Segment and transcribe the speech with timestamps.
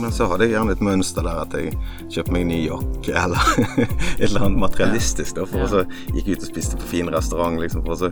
[0.00, 1.74] Men så hadde jeg gjerne et mønster der at jeg
[2.10, 3.50] kjøpte meg en ny jakke, eller
[4.20, 5.36] et eller annet materialistisk.
[5.38, 5.82] da, For så
[6.14, 8.10] gikk ut og spiste på fin restaurant liksom, for å så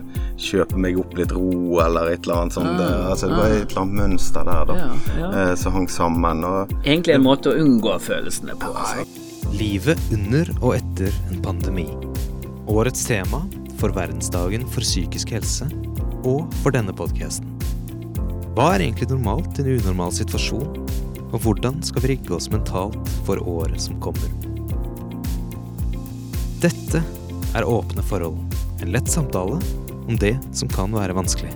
[0.49, 1.49] kjøpe meg opp litt ro,
[1.83, 2.83] eller et eller annet sånt.
[2.83, 4.89] Ah, altså, det var et eller annet mønster der da, Ja,
[5.19, 5.31] ja.
[5.49, 6.43] eh, som hang sammen.
[6.47, 8.73] og Egentlig en måte å unngå følelsene på.
[8.75, 9.07] Altså.
[9.57, 11.87] Livet under og etter en pandemi.
[12.69, 13.41] Årets tema
[13.79, 15.65] for verdensdagen for psykisk helse,
[16.27, 17.47] og for denne podkasten.
[18.57, 20.67] Hva er egentlig normalt i en unormal situasjon,
[21.29, 24.29] og hvordan skal vi rigge oss mentalt for året som kommer?
[26.63, 27.01] Dette
[27.55, 28.39] er Åpne forhold,
[28.81, 29.59] en lett samtale
[30.07, 31.51] om det som kan være vanskelig,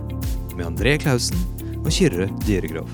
[0.54, 1.40] med André Klausen
[1.82, 2.90] og Kyrre Dyregrov.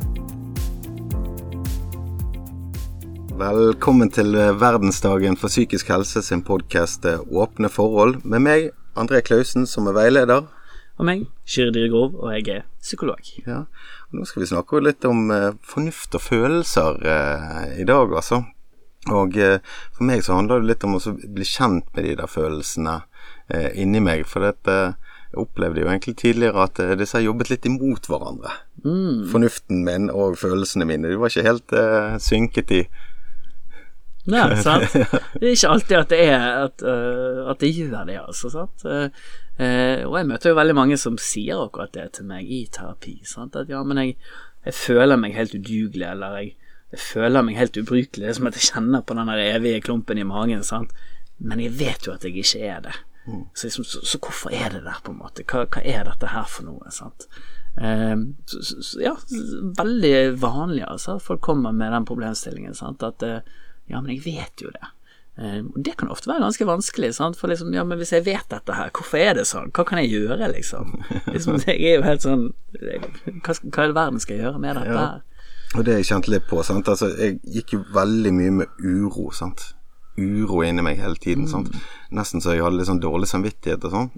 [3.40, 9.88] Velkommen til verdensdagen for psykisk helse sin podkast Åpne forhold, med meg, André Klausen, som
[9.92, 10.48] er veileder.
[11.00, 13.20] Og meg, Kyrre Dyregrov, og jeg er psykolog.
[13.46, 13.66] Ja,
[14.12, 18.44] Nå skal vi snakke litt om eh, fornuft og følelser eh, i dag, altså.
[19.16, 19.60] Og eh,
[19.96, 23.02] for meg så handler det litt om å bli kjent med de der følelsene
[23.48, 24.26] eh, inni meg.
[24.30, 24.80] For dette,
[25.30, 28.56] jeg opplevde jo egentlig tidligere at eh, disse har jobbet litt imot hverandre.
[29.32, 31.12] Fornuften min og følelsene mine.
[31.12, 32.84] De var ikke helt eh, synket i.
[34.30, 34.90] Nei, sant?
[34.94, 38.52] Det er ikke alltid at det er at, uh, at det gjør det, altså.
[38.54, 38.86] Sant?
[38.86, 39.08] Eh,
[39.60, 43.20] eh, og jeg møter jo veldig mange som sier akkurat det til meg i terapi.
[43.28, 43.58] Sant?
[43.60, 44.16] At ja, men jeg,
[44.66, 46.56] jeg føler meg helt udugelig, eller jeg,
[46.94, 48.26] jeg føler meg helt ubrukelig.
[48.26, 50.66] Det er som at jeg kjenner på den evige klumpen i magen.
[50.66, 50.96] Sant?
[51.40, 52.98] Men jeg vet jo at jeg ikke er det.
[53.54, 55.44] Så, liksom, så, så hvorfor er det der, på en måte?
[55.46, 56.92] Hva, hva er dette her for noe?
[56.94, 57.28] Sant?
[57.78, 58.16] Eh,
[58.50, 59.14] så, så, så, ja,
[59.78, 61.20] veldig vanlig, altså.
[61.24, 62.78] Folk kommer med den problemstillingen.
[62.78, 63.06] Sant?
[63.06, 63.42] At eh,
[63.90, 64.92] ja, men jeg vet jo det.
[65.40, 67.38] Eh, og det kan ofte være ganske vanskelig, sant?
[67.40, 69.72] for liksom, ja, men hvis jeg vet dette her, hvorfor er det sånn?
[69.72, 70.92] Hva kan jeg gjøre, liksom?
[71.34, 72.46] liksom jeg er jo helt sånn
[72.76, 75.06] Hva, hva i verden skal jeg gjøre med dette Ja.
[75.06, 75.26] her?
[75.78, 76.64] Og det jeg kjente litt på.
[76.66, 76.88] sant?
[76.90, 79.30] Altså, Jeg gikk jo veldig mye med uro.
[79.32, 79.74] sant?
[80.20, 81.48] Uro inni meg hele tiden.
[81.48, 81.70] sant?
[82.12, 84.10] Nesten så jeg hadde litt sånn dårlig samvittighet og sånn.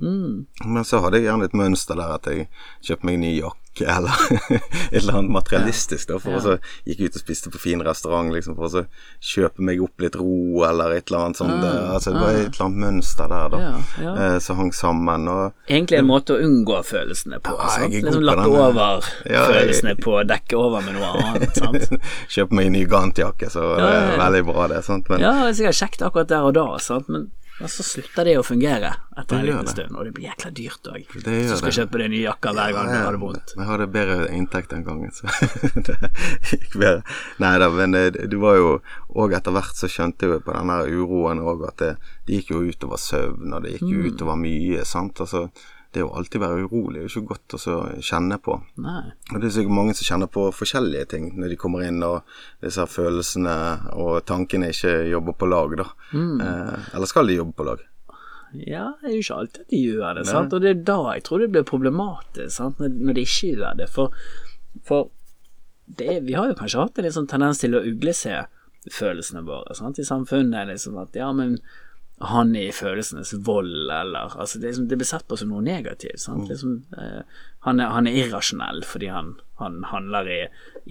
[0.65, 2.47] Men så hadde jeg gjerne et mønster der at jeg
[2.81, 4.11] kjøpte meg en ny jakke, eller
[4.91, 6.09] et eller annet materialistisk.
[6.09, 6.55] da, For å så
[6.85, 8.81] gikk jeg ut og spiste på fin restaurant liksom, for å så
[9.23, 11.63] kjøpe meg opp litt ro, eller et eller annet sånt.
[11.63, 13.71] altså, det var et eller annet mønster der da, Ja,
[14.03, 14.13] ja.
[14.25, 15.27] eh, som hang sammen.
[15.31, 17.55] og Egentlig en måte å unngå følelsene på.
[17.55, 21.13] Ja, jeg er Liksom lappe over Ja, jeg- følelsene på å dekke over med noe
[21.21, 21.55] annet.
[21.61, 21.87] Sant?
[22.27, 24.83] Kjøpe meg en ny Gant-jakke, så det Ja, ja, er veldig bra, det.
[24.83, 25.07] sant?
[25.09, 27.07] Men Ja, det er sikkert kjekt akkurat der og da, sant?
[27.09, 27.31] men
[27.61, 28.89] ja, så slutter det å fungere
[29.21, 31.03] etter en liten stund, og det blir jækla dyrt òg.
[31.21, 31.75] Så skal det.
[31.77, 33.53] kjøpe deg nye jakker hver gang du har det vondt.
[33.57, 35.29] Vi hadde bedre inntekt den gangen, så
[35.87, 35.97] det
[36.51, 37.03] gikk bedre.
[37.43, 38.71] Nei da, men det, det var jo
[39.11, 41.91] Og etter hvert så skjønte jeg jo på den uroen òg at det,
[42.27, 43.91] det gikk jo utover søvn, og det gikk Mm.
[43.91, 45.19] jo utover mye, sant.
[45.19, 45.47] Altså,
[45.91, 48.55] det å alltid være urolig er jo ikke godt å kjenne på.
[48.83, 49.11] Nei.
[49.33, 52.21] Og det er sikkert mange som kjenner på forskjellige ting når de kommer inn, og
[52.63, 53.55] disse følelsene
[53.99, 55.87] og tankene ikke jobber på lag, da.
[56.15, 56.37] Mm.
[56.45, 57.83] Eh, eller skal de jobbe på lag?
[58.51, 60.53] Ja, det er jo ikke alltid de gjør det, sant?
[60.55, 62.79] og det er da jeg tror det blir problematisk, sant?
[62.83, 63.91] Når, de ikke gjør det.
[63.91, 64.15] For,
[64.87, 65.11] for
[65.99, 68.45] det, vi har jo kanskje hatt en litt sånn tendens til å uglese
[68.91, 69.99] følelsene våre sant?
[69.99, 70.71] i samfunnet.
[70.71, 71.59] Liksom at ja, men
[72.21, 75.63] han er i følelsenes vold, eller altså det, liksom, det blir sett på som noe
[75.65, 76.21] negativt.
[76.21, 76.49] Sant?
[76.51, 80.39] Liksom, eh, han, er, han er irrasjonell fordi han, han handler i,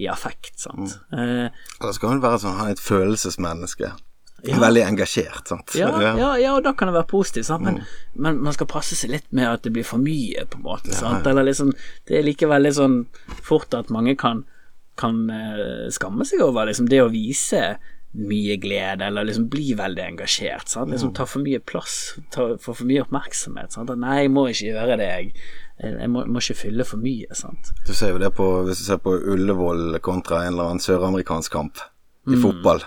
[0.03, 0.57] i affekt.
[0.59, 0.97] Sant?
[1.15, 3.93] Eh, Eller skal han være sånn, han er et følelsesmenneske?
[4.41, 5.75] Veldig engasjert, sant?
[5.77, 7.61] Ja, ja, ja, og da kan det være positivt, sant?
[7.67, 7.83] Men,
[8.17, 10.95] men man skal passe seg litt med at det blir for mye, på en måte.
[10.97, 11.27] Sant?
[11.29, 11.69] Eller liksom,
[12.09, 13.03] det er likevel litt sånn
[13.45, 14.41] fort at mange kan,
[14.99, 17.61] kan eh, skamme seg over liksom, det å vise
[18.11, 20.67] mye glede, eller liksom bli veldig engasjert.
[20.71, 20.91] Sant?
[20.91, 23.71] Liksom ta for mye plass, ta, få for mye oppmerksomhet.
[23.75, 23.93] Sant?
[24.01, 25.31] Nei, jeg må ikke gjøre det, jeg.
[25.81, 27.31] Jeg må, må ikke fylle for mye.
[27.37, 27.71] Sant?
[27.87, 31.55] Du ser jo det på, hvis du ser på Ullevål kontra en eller annen søramerikansk
[31.55, 31.81] kamp
[32.29, 32.83] i fotball.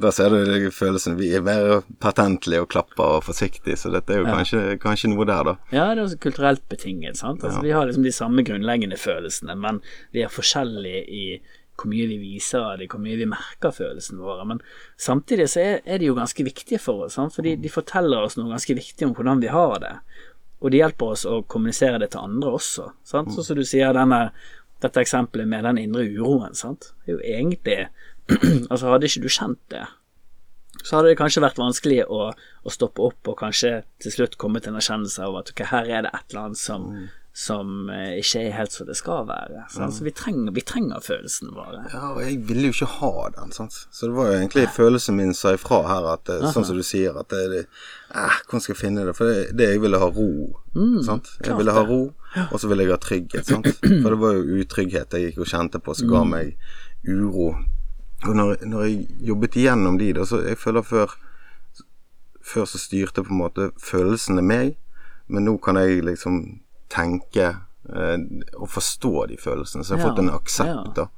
[0.00, 4.22] Da ser du følelsen Vi er mer patentlige og klapper og forsiktige, så dette er
[4.22, 5.54] jo kanskje, kanskje noe der, da.
[5.74, 7.18] Ja, det er også kulturelt betinget.
[7.20, 7.44] Sant?
[7.44, 9.82] Altså, Vi har liksom de samme grunnleggende følelsene, men
[10.16, 11.24] vi er forskjellige i
[11.80, 14.46] hvor mye vi viser av det, hvor mye vi merker følelsene våre.
[14.48, 14.62] Men
[15.00, 17.34] samtidig så er, er de jo ganske viktige for oss, sant?
[17.36, 19.94] fordi de forteller oss noe ganske viktig om hvordan vi har det.
[20.60, 22.90] Og det hjelper oss å kommunisere det til andre også.
[23.08, 23.32] Sant?
[23.32, 24.26] Sånn som du sier, denne,
[24.84, 26.52] dette eksempelet med den indre uroen.
[26.58, 26.92] Sant?
[27.06, 27.80] Det er jo egentlig
[28.70, 29.86] Altså, hadde ikke du kjent det,
[30.84, 34.62] så hadde det kanskje vært vanskelig å, å stoppe opp og kanskje til slutt komme
[34.62, 36.86] til en erkjennelse av at ok, her er det et eller annet som,
[37.40, 39.62] som eh, ikke er helt som det skal være.
[39.72, 39.94] sant?
[39.96, 41.86] Så vi trenger, vi trenger følelsene våre.
[41.92, 43.78] Ja, og jeg ville jo ikke ha den, sant.
[43.88, 46.84] Så det var jo egentlig følelsen min sa ifra her, at eh, sånn som du
[46.84, 49.16] sier, at det, eh, Hvordan skal jeg finne det?
[49.16, 50.28] For det, det jeg ville ha ro,
[51.06, 51.32] sant.
[51.46, 52.00] Jeg ville ha ro,
[52.50, 53.72] og så ville jeg ha trygghet, sant.
[54.02, 56.56] For det var jo utrygghet jeg gikk og kjente på, som ga meg
[57.08, 57.54] uro
[58.28, 61.14] Og når, når jeg jobbet igjennom de, da, så jeg føler før
[62.44, 64.74] Før så styrte på en måte følelsene meg,
[65.32, 66.42] men nå kan jeg liksom
[66.90, 67.48] tenke
[67.90, 68.18] eh,
[68.58, 69.84] og forstå de følelsene.
[69.86, 70.92] Så jeg har Ja, fått en aksept, ja.
[71.04, 71.08] da.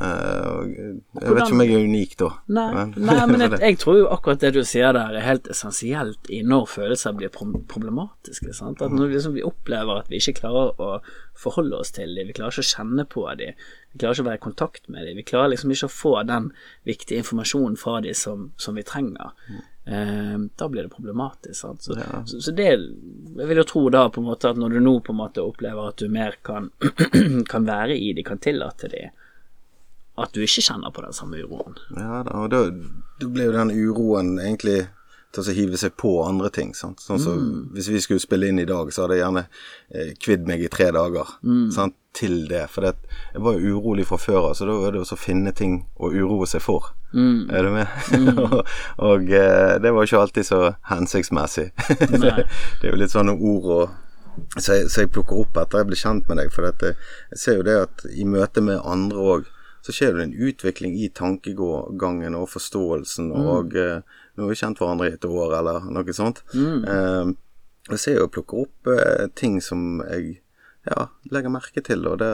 [0.00, 0.66] Eh,
[1.18, 2.28] jeg vet ikke om jeg er unik da.
[2.54, 5.48] Nei, Men- nei, men jeg, jeg tror jo akkurat det du sier der er helt
[5.50, 8.54] essensielt i når følelser blir pro- problematiske.
[8.54, 8.80] Sant?
[8.86, 11.00] At når liksom vi opplever at vi ikke klarer å
[11.40, 13.58] forholde oss til dem, vi klarer ikke å kjenne på dem,
[13.92, 16.14] vi klarer ikke å være i kontakt med dem, vi klarer liksom ikke å få
[16.30, 16.52] den
[16.86, 19.34] viktige informasjonen fra dem som, som vi trenger.
[19.90, 21.56] Eh, da blir det problematisk.
[21.64, 21.98] Så, så,
[22.38, 22.70] så det
[23.36, 25.44] Jeg vil jo tro da på en måte at når du nå på en måte
[25.44, 26.70] opplever at du mer kan,
[27.52, 29.04] kan være i de, kan tillate de,
[30.20, 31.78] at du ikke kjenner på den samme uroen.
[31.96, 32.64] Ja da, og da,
[33.20, 34.82] da blir jo den uroen egentlig
[35.30, 36.74] til å hive seg på andre ting.
[36.74, 37.02] Sant?
[37.04, 37.42] Sånn som
[37.74, 40.72] Hvis vi skulle spille inn i dag, så hadde jeg gjerne eh, kvidd meg i
[40.72, 41.36] tre dager
[41.74, 41.96] sant?
[42.12, 42.64] til det.
[42.72, 42.96] For det,
[43.34, 46.10] jeg var jo urolig fra før av, så da var det å finne ting å
[46.10, 46.90] uroe seg for.
[47.54, 47.86] Er du med?
[48.44, 48.60] og
[48.98, 50.60] og eh, det var ikke alltid så
[50.90, 51.70] hensiktsmessig.
[52.10, 52.20] det,
[52.82, 53.98] det er jo litt sånne ord og
[54.56, 56.52] så jeg, så jeg plukker opp etter jeg blir kjent med deg.
[56.54, 56.94] For dette,
[57.34, 59.48] jeg ser jo det at i møte med andre òg,
[59.84, 63.30] så skjer det en utvikling i tankegangen og forståelsen.
[63.32, 66.40] Og eh, nå har jo kjent hverandre i et år, eller noe sånt.
[66.56, 67.32] Eh,
[67.90, 70.40] jeg ser jo og plukker opp eh, ting som jeg
[70.88, 72.32] ja, legger merke til, og det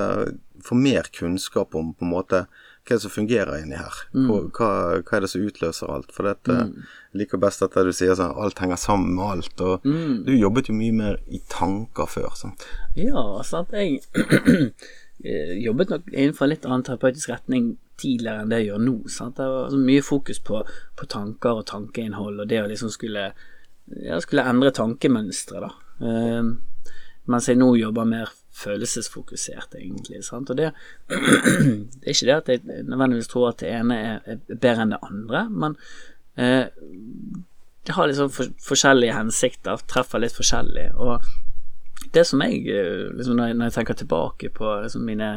[0.63, 2.47] får mer kunnskap om på en måte
[2.87, 3.97] hva er det som fungerer inni her.
[4.15, 4.69] Hva, hva,
[5.03, 6.13] hva er det som utløser alt?
[6.15, 9.65] For dette, jeg liker best at du sier sånn alt henger sammen med alt.
[9.67, 12.31] Og du jobbet jo mye mer i tanker før.
[12.39, 12.63] sant?
[12.95, 13.75] Ja, sant.
[13.75, 14.05] Jeg
[15.27, 18.97] eh, jobbet nok innenfor en litt annen terapeutisk retning tidligere enn det jeg gjør nå.
[19.13, 19.37] Sant?
[19.39, 20.63] Det var mye fokus på,
[20.97, 23.29] på tanker og tankeinnhold, og det å liksom skulle,
[24.03, 25.73] ja, skulle endre tankemønstre, da.
[26.01, 26.57] Um,
[27.27, 30.23] mens jeg nå jobber mer følelsesfokusert, egentlig.
[30.25, 30.51] Sant?
[30.51, 30.71] Og det,
[31.09, 35.03] det er ikke det at jeg nødvendigvis tror at det ene er bedre enn det
[35.05, 35.77] andre, men
[36.41, 36.69] eh,
[37.87, 40.89] det har liksom for, forskjellige hensikter, treffer litt forskjellig.
[40.97, 41.27] Og
[42.15, 45.31] det som jeg, eh, liksom når, jeg når jeg tenker tilbake på liksom mine,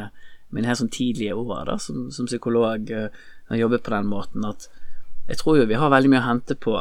[0.54, 3.10] mine helt sånn tidlige år da, som, som psykolog, har
[3.50, 4.68] når jobbet på den måten, at
[5.30, 6.74] jeg tror jo vi har veldig mye å hente på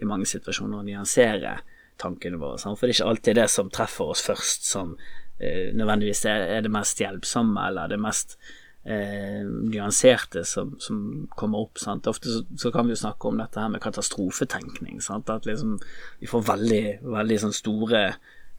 [0.00, 1.58] i mange situasjoner å nyansere
[2.00, 2.58] tankene våre.
[2.58, 2.78] Sant?
[2.78, 4.96] For det er ikke alltid det som treffer oss først, som
[5.38, 8.36] eh, nødvendigvis er det mest hjelpsomme eller det mest
[8.84, 11.02] eh, nyanserte som, som
[11.38, 11.82] kommer opp.
[11.82, 12.08] Sant?
[12.10, 15.02] Ofte så, så kan vi jo snakke om dette her med katastrofetenkning.
[15.04, 15.30] Sant?
[15.30, 15.76] At liksom
[16.22, 18.06] vi får veldig, veldig sånn store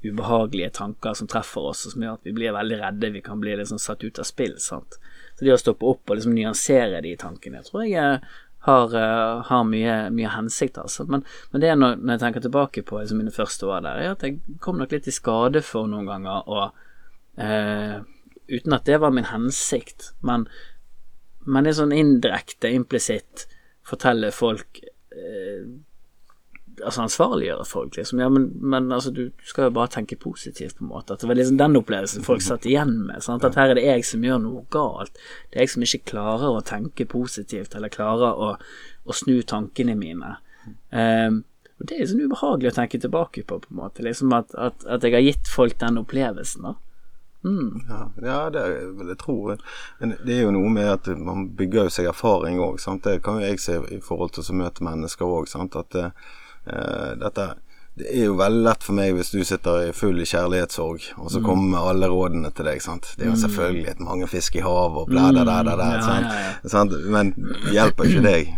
[0.04, 3.12] ubehagelige tanker som treffer oss, og som gjør at vi blir veldig redde.
[3.16, 4.58] Vi kan bli liksom satt ut av spill.
[4.62, 5.00] Sant?
[5.38, 8.34] Så det å stoppe opp og liksom nyansere de tankene, jeg tror jeg eh,
[8.68, 10.78] har, eh, har mye, mye hensikt.
[10.80, 11.06] Altså.
[11.10, 14.02] Men, men det er når, når jeg tenker tilbake på liksom, mine første år der,
[14.02, 16.68] er at jeg kom nok litt i skade for noen ganger å
[17.40, 18.02] eh,
[18.44, 20.42] Uten at det var min hensikt, men,
[21.48, 23.46] men det er sånn indirekte, implisitt
[23.88, 25.64] fortelle folk eh,
[26.84, 28.20] Altså ansvarliggjøre folk, liksom.
[28.20, 31.16] Ja, men, men altså, du, du skal jo bare tenke positivt, på en måte.
[31.16, 33.24] At det var liksom den opplevelsen folk satt igjen med.
[33.24, 33.46] Sant?
[33.48, 35.16] At her er det jeg som gjør noe galt.
[35.50, 38.54] Det er jeg som ikke klarer å tenke positivt, eller klarer å,
[39.04, 40.38] å snu tankene mine.
[40.92, 41.44] Um,
[41.80, 44.06] og det er liksom ubehagelig å tenke tilbake på, på en måte.
[44.06, 46.78] Liksom at, at, at jeg har gitt folk den opplevelsen, da.
[47.90, 48.62] Ja, ja, det
[48.96, 49.36] vil jeg tro.
[50.00, 52.80] Men det er jo noe med at man bygger jo seg erfaring òg.
[53.04, 55.52] Det kan jo jeg se i forhold til å møte mennesker òg.
[55.52, 56.16] At eh,
[56.64, 57.54] dette
[57.94, 61.42] det er jo veldig lett for meg hvis du sitter i full kjærlighetssorg, og så
[61.46, 62.82] kommer alle rådene til deg.
[62.82, 63.12] sant?
[63.18, 66.26] Det er jo selvfølgelig et mange fisk i havet og blæ, der, der, da, sant?
[66.26, 66.72] Ja, ja, ja.
[66.74, 66.96] Sant?
[67.14, 68.54] Men det hjelper ikke deg.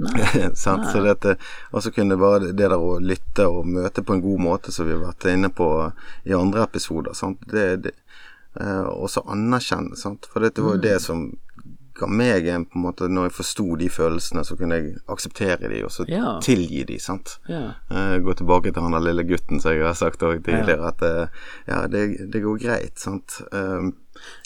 [0.64, 0.88] sant?
[0.88, 1.36] Så dette,
[1.74, 4.72] og så kunne det bare det der å lytte og møte på en god måte,
[4.72, 5.68] som vi har vært inne på
[6.24, 7.44] i andre episoder, sant?
[7.52, 7.92] Det, det,
[8.56, 10.30] eh, og så anerkjenne, sant?
[10.32, 11.26] For dette var jo det som
[12.00, 15.68] ga meg en på en måte Når jeg forsto de følelsene, så kunne jeg akseptere
[15.70, 16.38] de, og så Ja.
[16.42, 17.36] tilgi de, sant.
[17.48, 17.74] Ja.
[17.90, 21.02] Eh, gå tilbake til han der lille gutten som jeg har sagt òg tidligere, at
[21.06, 21.26] eh,
[21.68, 23.40] ja, det, det går greit, sant.
[23.52, 23.90] Eh,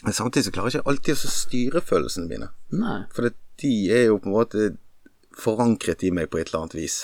[0.04, 2.50] men samtidig så klarer jeg ikke alltid å styre følelsene mine.
[2.75, 3.00] Nei.
[3.14, 4.70] For det, de er jo på en måte
[5.34, 6.96] forankret i meg på et eller annet vis.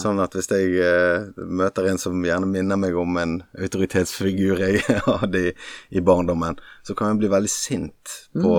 [0.00, 4.80] Sånn at hvis jeg uh, møter en som gjerne minner meg om en autoritetsfigur jeg
[5.06, 5.52] hadde i,
[5.94, 8.54] i barndommen, så kan jeg bli veldig sint på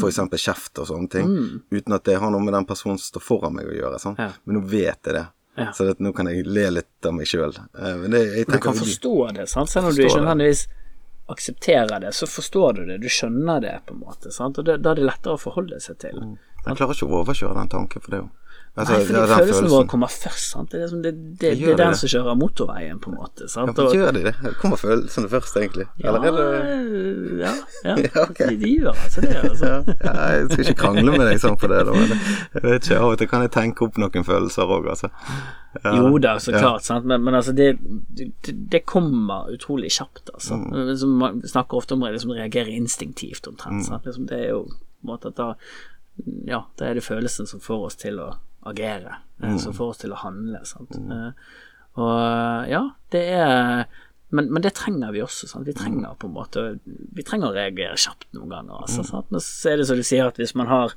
[0.00, 1.32] for eksempel kjeft og sånne ting,
[1.70, 3.98] uten at det har noe med den personen som står foran meg å gjøre.
[4.00, 4.16] Sånn.
[4.20, 4.30] Ja.
[4.44, 5.26] Men nå vet jeg det.
[5.56, 5.70] Ja.
[5.72, 7.54] Så det, nå kan jeg le litt av meg sjøl.
[7.76, 8.16] Men
[8.48, 9.72] Du kan forstå det, sant?
[9.72, 10.66] selv om du ikke nødvendigvis
[11.32, 14.30] aksepterer det, så forstår du det, du skjønner det, på en måte.
[14.32, 14.58] Sant?
[14.60, 16.20] Og det, da er det lettere å forholde seg til.
[16.66, 18.28] Jeg klarer ikke å overkjøre den tanken for det jo.
[18.76, 20.68] Altså, Nei, fordi følelsen, følelsen vår kommer først, sant.
[20.68, 21.96] Det er, liksom, det, det, det, er den det.
[21.96, 23.46] som kjører motorveien, på en måte.
[23.48, 23.78] Sant?
[23.80, 24.34] Ja, gjør de det?
[24.60, 25.86] Kommer følelsene først, egentlig?
[26.04, 26.32] Eller det
[27.40, 27.52] ja,
[27.86, 28.50] ja, Ja, okay.
[28.50, 29.32] de, de gjør altså det.
[29.40, 29.70] Altså.
[29.70, 32.90] ja, ja, jeg skal ikke krangle med deg sånn på det, da, men jeg vet
[32.90, 35.10] ikke, av og til kan jeg tenke opp noen følelser òg, altså.
[35.80, 35.96] Ja.
[35.96, 36.60] Jo da, så Ja.
[36.60, 37.08] klart, sant?
[37.08, 38.28] Men, men altså, det, det,
[38.76, 40.56] det kommer utrolig kjapt, altså.
[40.60, 40.72] Mm.
[40.92, 43.80] Liksom, man snakker ofte om å liksom, reagere instinktivt, omtrent.
[43.80, 43.86] Mm.
[43.88, 44.04] Sant?
[44.04, 45.54] Liksom, det er jo på en måte at da
[46.48, 48.30] Ja, da er det følelsen som får oss til å
[48.72, 49.58] agere, eh, Mm.
[49.60, 50.96] som får oss til å handle, sant.
[50.96, 51.30] Eh,
[51.96, 53.86] Og ja, det er
[54.30, 55.46] men, men det trenger vi også.
[55.48, 55.64] Sant?
[55.66, 56.78] Vi trenger på en måte
[57.14, 58.82] Vi trenger å reagere kjapt noen ganger.
[58.82, 59.30] Altså, sant?
[59.30, 60.92] Men så er det som du sier, at hvis man har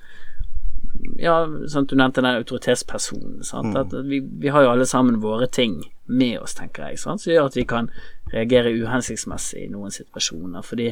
[1.15, 1.89] Ja, sant?
[1.89, 3.43] du nevnte den autoritetspersonen.
[3.45, 3.75] Sant?
[3.77, 7.21] At vi, vi har jo alle sammen våre ting med oss, tenker jeg, sant?
[7.21, 7.89] som gjør at vi kan
[8.33, 10.65] reagere uhensiktsmessig i noen situasjoner.
[10.65, 10.89] Fordi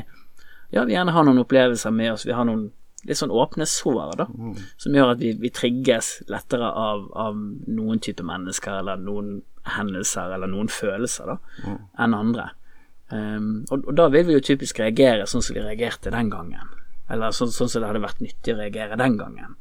[0.71, 2.25] ja, vi gjerne har noen opplevelser med oss.
[2.25, 2.69] Vi har noen
[3.05, 4.25] litt sånn åpne sår, da,
[4.81, 7.37] som gjør at vi, vi trigges lettere av, av
[7.67, 9.41] noen type mennesker eller noen
[9.77, 11.37] hendelser eller noen følelser da,
[11.99, 12.49] enn andre.
[13.07, 16.73] Um, og, og da vil vi jo typisk reagere sånn som vi reagerte den gangen.
[17.07, 19.55] Eller sånn, sånn som det hadde vært nyttig å reagere den gangen.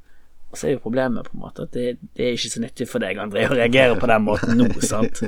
[0.51, 2.89] Og så er jo problemet på en måte at det, det er ikke så nyttig
[2.91, 5.23] for deg, André, å reagere på den måten nå, sant.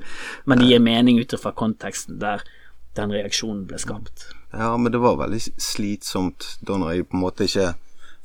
[0.48, 2.42] Men det gir mening ut fra konteksten der
[2.98, 4.30] den reaksjonen ble skapt.
[4.50, 7.74] Ja, men det var veldig slitsomt da når jeg på en måte ikke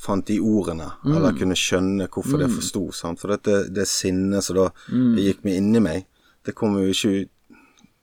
[0.04, 2.88] fant de ordene, eller kunne skjønne hvorfor det forsto.
[2.96, 3.22] sant?
[3.22, 5.16] For dette, det sinnet som da mm.
[5.24, 6.08] gikk meg inni meg,
[6.44, 7.28] det kom jo ikke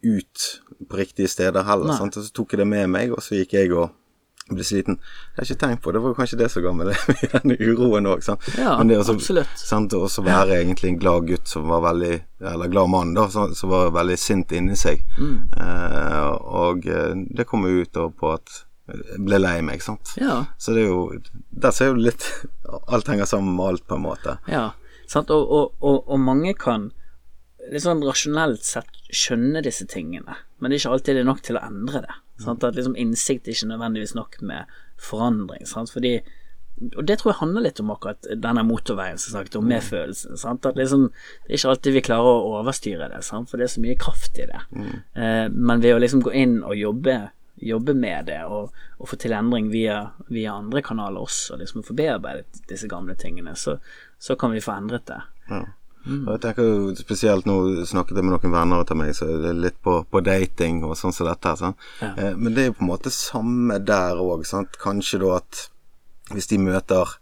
[0.00, 0.50] ut
[0.88, 1.92] på riktige steder heller.
[1.96, 2.16] Sant?
[2.16, 3.90] Og så tok jeg det med meg, og så gikk jeg og
[4.50, 4.96] ble sliten.
[5.34, 6.90] Jeg har ikke tenkt på, det var kanskje det som ga meg
[7.34, 8.24] den uroen òg.
[8.58, 9.52] Ja, Men det å absolutt.
[9.60, 9.94] Sant?
[9.94, 12.14] også være egentlig en glad gutt som var veldig
[12.52, 15.04] Eller glad mann, da, som, som var veldig sint inni seg.
[15.20, 15.36] Mm.
[15.60, 16.30] Eh,
[16.64, 18.64] og eh, det kom jo ut da på at
[19.18, 20.14] ble lei meg, sant.
[20.20, 20.44] Ja.
[20.58, 21.02] Så det er jo
[21.50, 22.26] Der ser jo litt
[22.92, 24.38] Alt henger sammen med alt, på en måte.
[24.50, 24.70] Ja,
[25.10, 25.30] sant?
[25.34, 26.90] Og, og, og, og mange kan
[27.70, 31.42] litt sånn rasjonelt sett skjønne disse tingene, men det er ikke alltid det er nok
[31.46, 32.14] til å endre det.
[32.40, 32.64] Sant?
[32.64, 34.70] At liksom innsikt er ikke nødvendigvis nok med
[35.00, 35.66] forandring.
[35.68, 35.92] Sant?
[35.92, 36.18] Fordi
[36.80, 40.38] og det tror jeg handler litt om akkurat denne motorveien som sagt, og medfølelsen.
[40.40, 40.64] Sant?
[40.64, 41.10] At liksom,
[41.44, 43.50] det er ikke alltid vi klarer å overstyre det, sant?
[43.50, 44.62] for det er så mye kraft i det.
[44.80, 47.18] Eh, men ved å liksom gå inn og jobbe,
[47.60, 51.96] jobbe med det, og, og få til endring via, via andre kanaler også, liksom få
[51.98, 53.76] bearbeidet disse gamle tingene, så,
[54.18, 55.20] så kan vi få endret det.
[55.50, 55.64] Ja.
[56.08, 59.50] Og jeg tenker jo spesielt nå snakket jeg med noen venner av meg, så det
[59.50, 61.52] er litt på, på dating og sånn som dette.
[61.60, 61.88] sant?
[62.00, 62.14] Ja.
[62.16, 64.46] Eh, men det er jo på en måte samme der òg.
[64.80, 65.66] Kanskje da at
[66.32, 67.18] hvis de møter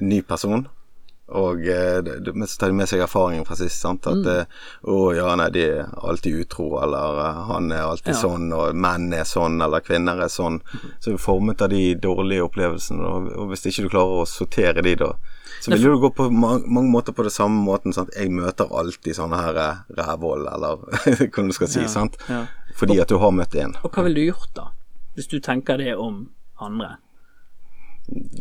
[0.00, 0.64] en ny person,
[1.38, 1.98] og eh,
[2.34, 4.06] men så tar de med seg erfaringen fra sist, sant.
[4.10, 4.56] At mm.
[4.92, 8.20] å ja, nei, de er alltid utro, eller eh, han er alltid Ja.
[8.22, 10.60] sånn, og menn er sånn, eller kvinner er sånn.
[11.00, 14.28] Så er vi formet av de dårlige opplevelsene, og, og hvis ikke du klarer å
[14.28, 15.14] sortere de, da
[15.62, 17.92] så vil du gå på ma mange måter på det samme måten.
[17.94, 18.10] Sant?
[18.18, 20.80] Jeg møter alltid sånne her eh, rævhold, eller
[21.30, 22.18] hva du skal si, Ja, sant.
[22.26, 22.40] ja.
[22.74, 23.76] Fordi at du har møtt en.
[23.86, 24.64] Og hva ville du gjort da,
[25.14, 26.24] hvis du tenker det om
[26.58, 26.96] andre?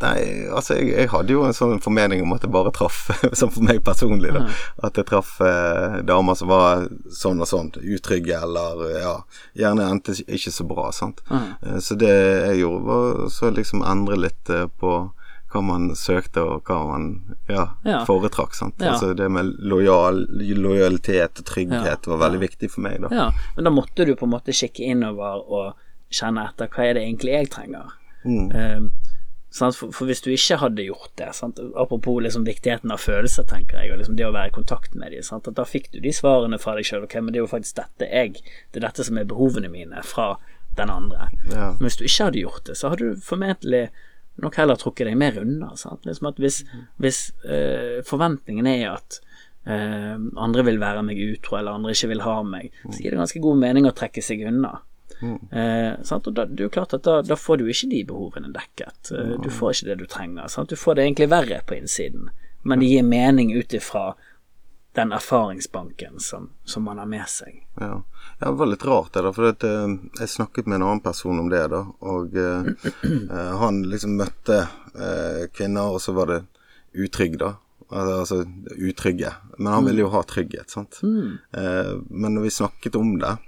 [0.01, 3.05] Nei, altså jeg, jeg hadde jo en sånn formening om at jeg bare traff,
[3.39, 4.45] som for meg personlig, da,
[4.83, 9.13] at jeg traff eh, damer som var sånn og sånn, utrygge eller ja,
[9.61, 11.23] gjerne endte ikke så bra, sant.
[11.31, 14.95] Eh, så det jeg gjorde, var så liksom endre litt eh, på
[15.51, 17.07] hva man søkte og hva man
[17.51, 18.01] ja, Ja.
[18.07, 18.75] foretrakk, sant.
[18.79, 18.93] Ja.
[18.93, 23.09] Altså det med lojal, lojalitet og trygghet var veldig viktig for meg, da.
[23.11, 23.25] Ja,
[23.57, 25.73] men da måtte du på en måte kikke innover og
[26.11, 27.91] kjenne etter hva er det egentlig jeg trenger.
[28.23, 28.47] Mm.
[28.53, 29.00] Sant?
[29.51, 31.59] For, for hvis du ikke hadde gjort det, sant?
[31.75, 35.11] apropos liksom viktigheten av følelser, tenker jeg, og liksom det å være i kontakt med
[35.11, 35.49] dem, sant?
[35.49, 37.03] at da fikk du de svarene fra deg sjøl.
[37.07, 40.05] Ok, men det er jo faktisk dette jeg Det er dette som er behovene mine
[40.07, 40.37] fra
[40.77, 41.27] den andre.
[41.51, 41.73] Ja.
[41.75, 43.89] Men hvis du ikke hadde gjort det, så hadde du formentlig
[44.41, 45.73] nok heller trukket deg mer unna.
[45.79, 46.05] Sant?
[46.07, 46.61] Liksom at hvis,
[47.01, 49.19] hvis øh, forventningen er at
[49.67, 53.19] øh, andre vil være meg utro, eller andre ikke vil ha meg, så gir det
[53.19, 54.77] ganske god mening å trekke seg unna.
[55.21, 56.27] Eh, sant?
[56.27, 59.13] Og da, det er jo klart at da, da får du ikke de behovene dekket.
[59.13, 60.49] Eh, du får ikke det du trenger.
[60.51, 60.73] Sant?
[60.73, 62.29] Du får det egentlig verre på innsiden,
[62.63, 64.11] men det gir mening ut ifra
[64.93, 67.67] den erfaringsbanken som, som man har med seg.
[67.79, 68.03] Ja.
[68.39, 71.03] ja, det var litt rart det da, for at, eh, jeg snakket med en annen
[71.03, 72.71] person om det da, og eh,
[73.07, 76.41] eh, han liksom møtte eh, kvinner, og så var det
[76.91, 77.53] utrygg da,
[77.87, 80.99] altså, altså utrygge, men han ville jo ha trygghet, sant.
[81.55, 83.47] Eh, men når vi snakket om det, eh,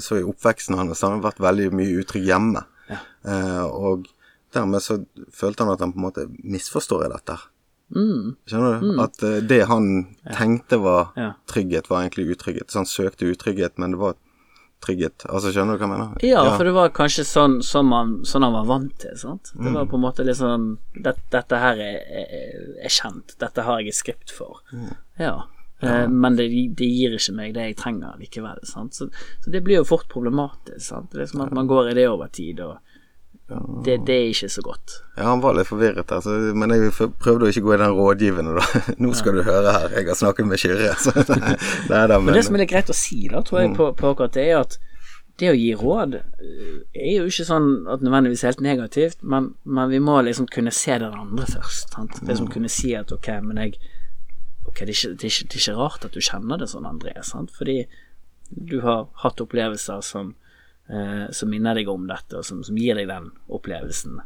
[0.00, 2.98] så i oppveksten hans har han vært veldig mye utrygg hjemme, Ja.
[3.24, 4.06] eh, og
[4.52, 5.00] dermed så
[5.32, 7.38] følte han at han på en måte misforstår i dette.
[7.94, 8.36] Mm.
[8.48, 9.00] Skjønner du?
[9.02, 11.12] At eh, det han tenkte var
[11.50, 12.70] trygghet, var egentlig utrygghet.
[12.70, 14.14] Så han søkte utrygghet, men det var
[14.84, 15.24] trygghet.
[15.30, 16.24] Altså, skjønner du hva jeg mener?
[16.26, 19.14] Ja, for det var kanskje sånn, sånn, man, sånn han var vant til.
[19.16, 19.50] Sant?
[19.54, 19.74] Det Mm.
[19.74, 23.36] var på en måte litt sånn det, Dette her er, er, er kjent.
[23.38, 24.60] Dette har jeg et skript for.
[24.72, 24.94] Mm.
[25.18, 25.44] Ja.
[25.84, 26.48] Eh, men det,
[26.78, 28.60] det gir ikke meg det jeg trenger likevel.
[28.68, 28.94] Sant?
[28.96, 29.08] Så,
[29.44, 30.80] så det blir jo fort problematisk.
[30.88, 31.12] Sant?
[31.12, 32.78] Det er som at man går i det over tid, og
[33.84, 34.94] det, det er ikke så godt.
[35.18, 37.92] Ja, han var litt forvirret der, altså, men jeg prøvde å ikke gå i den
[37.98, 38.80] rådgivende, da.
[39.04, 40.94] Nå skal du høre her, jeg har snakket med Kyrre.
[41.90, 43.76] Men Men det som er litt greit å si, da, tror jeg, Mm.
[43.76, 44.78] på, på akkurat det, er at
[45.40, 49.90] det å gi råd eh, er jo ikke sånn at nødvendigvis helt negativt, men, men
[49.90, 51.92] vi må liksom kunne se den andre først.
[51.92, 52.20] Sant?
[52.24, 53.76] Det som kunne si at ok, men jeg
[54.68, 56.70] Ok, det er ikke, det er ikke, det er ikke rart at du kjenner det
[56.72, 57.52] sånn, André, sant?
[57.54, 57.84] fordi
[58.54, 60.34] du har hatt opplevelser som
[60.88, 64.20] eh, som minner deg om dette, og som, som gir deg den opplevelsen.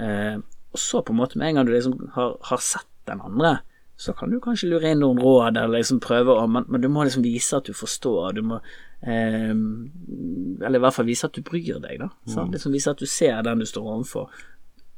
[0.00, 0.36] Eh,
[0.72, 3.58] og så på en måte med en gang du liksom har, har sett den andre,
[3.98, 6.86] så kan du kanskje lure inn noen råd, eller liksom prøve å men, men du
[6.92, 8.60] må liksom vise at du forstår, du må
[9.02, 12.12] eh, Eller i hvert fall vise at du bryr deg, da.
[12.30, 12.54] Sant?
[12.54, 14.30] Liksom vise at du ser den du står overfor,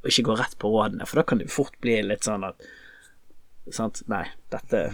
[0.01, 2.61] og ikke gå rett på rådene, for da kan det fort bli litt sånn at
[3.77, 4.03] Sant?
[4.11, 4.91] Nei, dette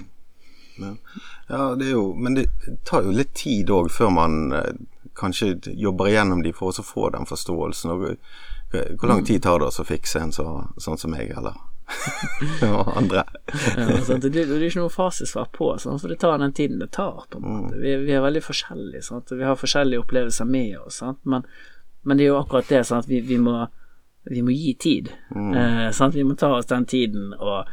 [0.77, 2.47] Ja, det er jo Men det
[2.85, 4.75] tar jo litt tid òg før man eh,
[5.17, 7.95] kanskje jobber igjennom de for å få den forståelsen.
[8.75, 11.57] Eh, hvor lang tid tar det å fikse en så, sånn som meg, eller
[12.67, 13.23] og andre?
[13.77, 14.23] Ja, sant?
[14.23, 16.03] Det, det er ikke noe fasitsvar på, sant?
[16.03, 17.25] for det tar den tiden det tar.
[17.31, 17.81] på en måte.
[17.81, 19.33] Vi, vi er veldig forskjellige, sant?
[19.33, 21.01] vi har forskjellige opplevelser med oss.
[21.03, 21.23] Sant?
[21.25, 21.47] Men,
[22.03, 22.83] men det er jo akkurat det?
[23.07, 23.61] Vi, vi, må,
[24.31, 25.13] vi må gi tid.
[25.35, 26.19] Eh, sant?
[26.19, 27.71] Vi må ta oss den tiden og,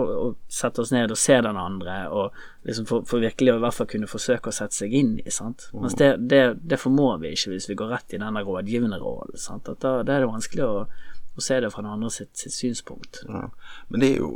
[0.00, 2.36] og, og sette oss ned og se den andre, og
[2.68, 5.26] liksom for, for virkelig å i hvert fall kunne forsøke å sette seg inn i.
[5.34, 5.68] Sant?
[5.74, 9.36] Mens det, det, det formår vi ikke hvis vi går rett i denne rådgivende rollen.
[9.40, 9.70] Sant?
[9.72, 10.86] At da, da er det vanskelig å,
[11.36, 13.22] å se det fra den andre sitt, sitt synspunkt.
[13.28, 13.46] Ja.
[13.92, 14.32] Men det er jo,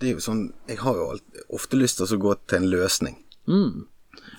[0.00, 2.72] det er jo sånn Jeg har jo alt, ofte lyst til å gå til en
[2.72, 3.22] løsning.
[3.48, 3.86] Mm.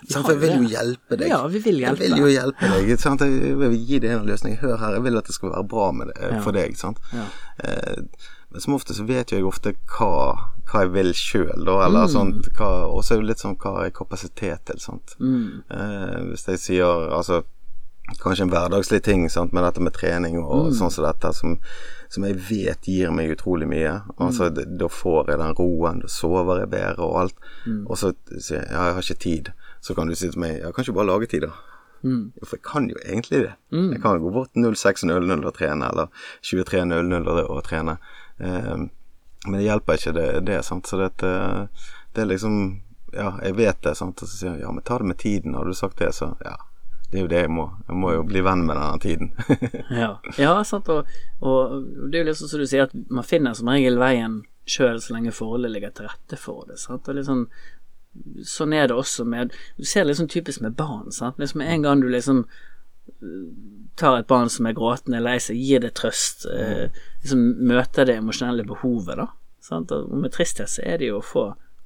[0.10, 0.26] Sant?
[0.26, 1.30] For jeg vil jo hjelpe deg.
[1.32, 2.04] Ja, vi vil hjelpe.
[2.04, 2.92] Jeg vil jo hjelpe deg.
[3.02, 3.24] Sant?
[3.26, 4.58] Jeg vil gi deg en løsning.
[4.62, 6.76] Hør her, jeg vil at det skal være bra med det, for deg.
[6.80, 7.02] Sant?
[7.14, 7.26] Ja.
[7.64, 10.36] Eh, men som ofte så vet jo jeg ofte hva,
[10.72, 11.86] hva jeg vil sjøl, da.
[11.86, 12.14] Eller Mm.
[12.14, 12.50] sånt.
[12.60, 14.80] Og så er det litt sånn hva er kapasitet til.
[14.80, 15.16] Sant?
[15.20, 15.64] Mm.
[15.70, 17.44] Eh, hvis jeg sier altså
[18.24, 20.74] Kanskje en hverdagslig ting sant, med dette med trening Mm.
[20.74, 21.60] sånn som dette, som,
[22.10, 24.02] som jeg vet gir meg utrolig mye.
[24.20, 24.78] Altså, Mm.
[24.80, 27.36] Da får jeg den roen, da sover jeg bedre og alt.
[27.68, 27.86] Mm.
[27.88, 29.54] Og så sier jeg ja, jeg har ikke tid.
[29.80, 31.52] Så kan du si til meg ja, kan ikke bare lage tid, da?
[32.04, 32.32] Mm.
[32.44, 33.54] For jeg kan jo egentlig det.
[33.72, 36.08] Jeg kan gå bort 06.00 og trene, eller
[36.42, 37.98] 23.00 og, og trene.
[38.40, 38.78] Eh,
[39.46, 40.88] men det hjelper ikke det, det sant.
[40.88, 42.82] Så det, det er liksom
[43.14, 44.22] Ja, jeg vet det, sant.
[44.22, 45.56] Og så sier hun ja, men ta det med tiden.
[45.58, 46.58] Har du sagt det, så ja.
[47.10, 47.66] Det er jo det jeg må.
[47.88, 49.32] Jeg må jo bli venn med denne tiden.
[50.02, 51.10] Ja, ja sant, og,
[51.42, 51.80] og
[52.12, 55.16] det er jo liksom som du sier, at man finner som regel veien sjøl så
[55.16, 56.78] lenge forholdet ligger til rette for det.
[56.78, 57.10] Sant?
[57.10, 61.10] Og liksom sånn, sånn er det også med Du ser det liksom typisk med barn.
[61.16, 61.42] Sant?
[61.42, 62.68] Liksom en gang du liksom eh,
[64.00, 66.88] tar et barn som er gråtende, lei seg, gir det trøst, eh,
[67.24, 69.28] liksom møter det emosjonelle behovet, da.
[69.64, 69.92] Sant?
[69.92, 71.46] Og med tristhet så er det jo å få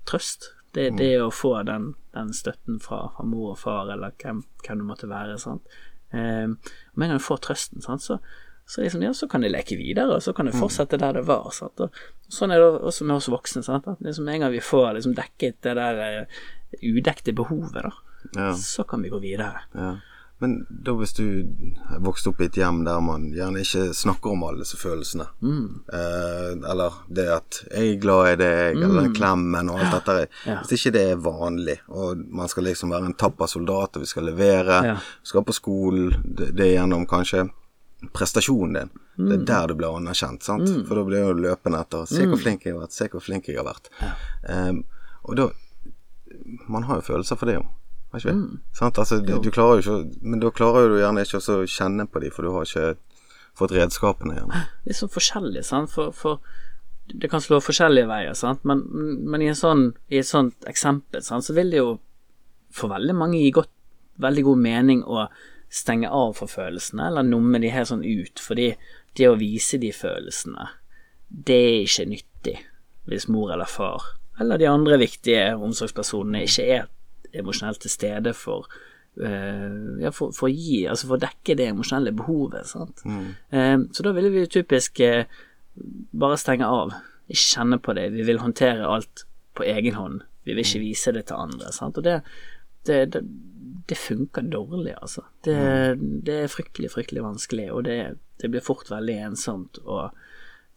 [0.10, 0.52] trøst.
[0.74, 4.42] Det, det er å få den, den støtten fra, fra mor og far, eller hvem,
[4.66, 5.38] hvem du måtte være.
[5.42, 5.76] Sant?
[6.14, 8.18] Eh, med en gang du får trøsten, sant, så,
[8.66, 11.26] så, liksom, ja, så kan de leke videre, og så kan de fortsette der det
[11.30, 11.50] var.
[11.54, 11.84] Sant?
[11.84, 13.66] Og sånn er det også med oss voksne.
[13.66, 13.90] Sant?
[13.90, 16.42] At liksom, en gang vi får liksom, dekket det der eh,
[16.94, 17.94] udekte behovet, da,
[18.34, 19.68] ja, så kan vi gå videre.
[19.78, 19.94] ja.
[20.43, 21.23] Men da hvis du
[22.03, 25.27] vokste opp i et hjem der man gjerne ikke snakker om alle disse følelsene,
[25.93, 30.58] eh, eller det at 'jeg er glad i deg', eller klemmen og alt dette Ja.
[30.60, 34.06] Hvis ikke det er vanlig, og man skal liksom være en tapper soldat, og vi
[34.06, 34.97] skal levere, Ja.
[35.23, 37.49] skal på skolen, det, det er gjennom kanskje
[38.13, 38.89] prestasjonen din.
[39.29, 40.67] Det er der du blir anerkjent, sant?
[40.88, 43.45] For da blir du løpende etter 'se hvor flink jeg har vært', 'se hvor flink
[43.47, 43.89] jeg har vært'.
[44.49, 44.84] Em,
[45.23, 45.49] og da
[46.67, 47.65] Man har jo følelser for det jo.
[48.13, 48.34] Ikke?
[48.78, 48.99] Sant?
[49.02, 52.45] Altså, du, du ikke Men da klarer du gjerne ikke å kjenne på dem, for
[52.45, 52.93] du har ikke
[53.58, 54.54] fått redskapene igjen.
[54.88, 56.41] litt sånn forskjellig, sant, for, for
[57.12, 58.82] det kan slå forskjellige veier, sant, men,
[59.30, 61.97] men i, en sånn, i et sånt eksempel, sant, så vil det jo
[62.73, 63.69] for veldig mange gi godt,
[64.23, 65.28] veldig god mening å
[65.73, 68.71] stenge av for følelsene, eller numme de her sånn ut, fordi
[69.17, 70.69] det å vise de følelsene,
[71.30, 72.58] det er ikke nyttig
[73.10, 74.06] hvis mor eller far,
[74.41, 76.89] eller de andre viktige omsorgspersonene ikke er
[77.34, 78.67] emosjonelt til stede for
[79.22, 82.69] uh, ja, for, for å gi, altså for å dekke det emosjonelle behovet.
[82.69, 83.06] Sant?
[83.06, 85.24] Uh, så da ville vi typisk uh,
[86.12, 86.96] bare stenge av,
[87.28, 88.10] ikke kjenne på det.
[88.15, 89.26] Vi vil håndtere alt
[89.58, 90.22] på egen hånd.
[90.43, 91.72] Vi vil ikke vise det til andre.
[91.74, 91.98] Sant?
[91.98, 92.19] Og det,
[92.88, 93.24] det, det,
[93.89, 95.24] det funker dårlig, altså.
[95.46, 95.56] Det,
[96.26, 97.98] det er fryktelig, fryktelig vanskelig, og det,
[98.41, 99.80] det blir fort veldig ensomt.
[99.86, 100.12] og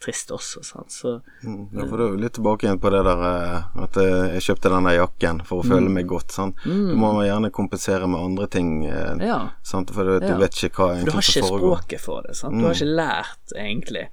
[0.01, 0.91] trist også, sant.
[0.93, 3.97] Så Mm, ja, for da er vi litt tilbake igjen på det der eh, at
[3.97, 5.71] eh, jeg kjøpte den der jakken for å Mm.
[5.73, 6.31] føle meg godt.
[6.33, 6.57] Sant?
[6.65, 9.51] Du må gjerne kompensere med andre ting, eh, ja.
[9.63, 9.91] sant?
[9.91, 10.37] for du, Ja.
[10.37, 11.79] vet ikke hva For du har ikke foregår.
[11.81, 12.37] språket for det.
[12.37, 12.59] Sant?
[12.59, 14.09] Du har ikke lært, egentlig.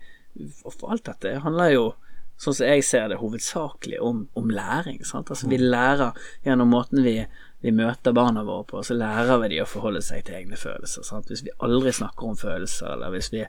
[0.66, 1.94] Og for alt dette handler jo,
[2.40, 5.04] sånn som jeg ser det, hovedsakelig om, om læring.
[5.06, 5.30] Sant?
[5.30, 6.14] Altså, vi lærer
[6.46, 7.26] gjennom måten vi,
[7.64, 11.06] vi møter barna våre på, så lærer vi de å forholde seg til egne følelser.
[11.08, 11.30] Sant?
[11.32, 13.46] Hvis vi aldri snakker om følelser, eller hvis vi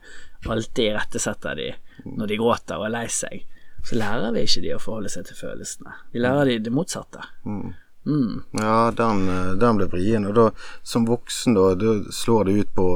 [0.46, 1.72] alltid irettesetter de
[2.04, 3.42] når de gråter og er lei seg,
[3.84, 5.96] så lærer vi ikke de å forholde seg til følelsene.
[6.14, 7.26] Vi lærer de det motsatte.
[7.42, 7.74] Mm.
[8.60, 10.30] Ja, den, eh, den ble vrien.
[10.30, 10.48] Og da,
[10.86, 12.88] som voksen, da, da slår det ut på,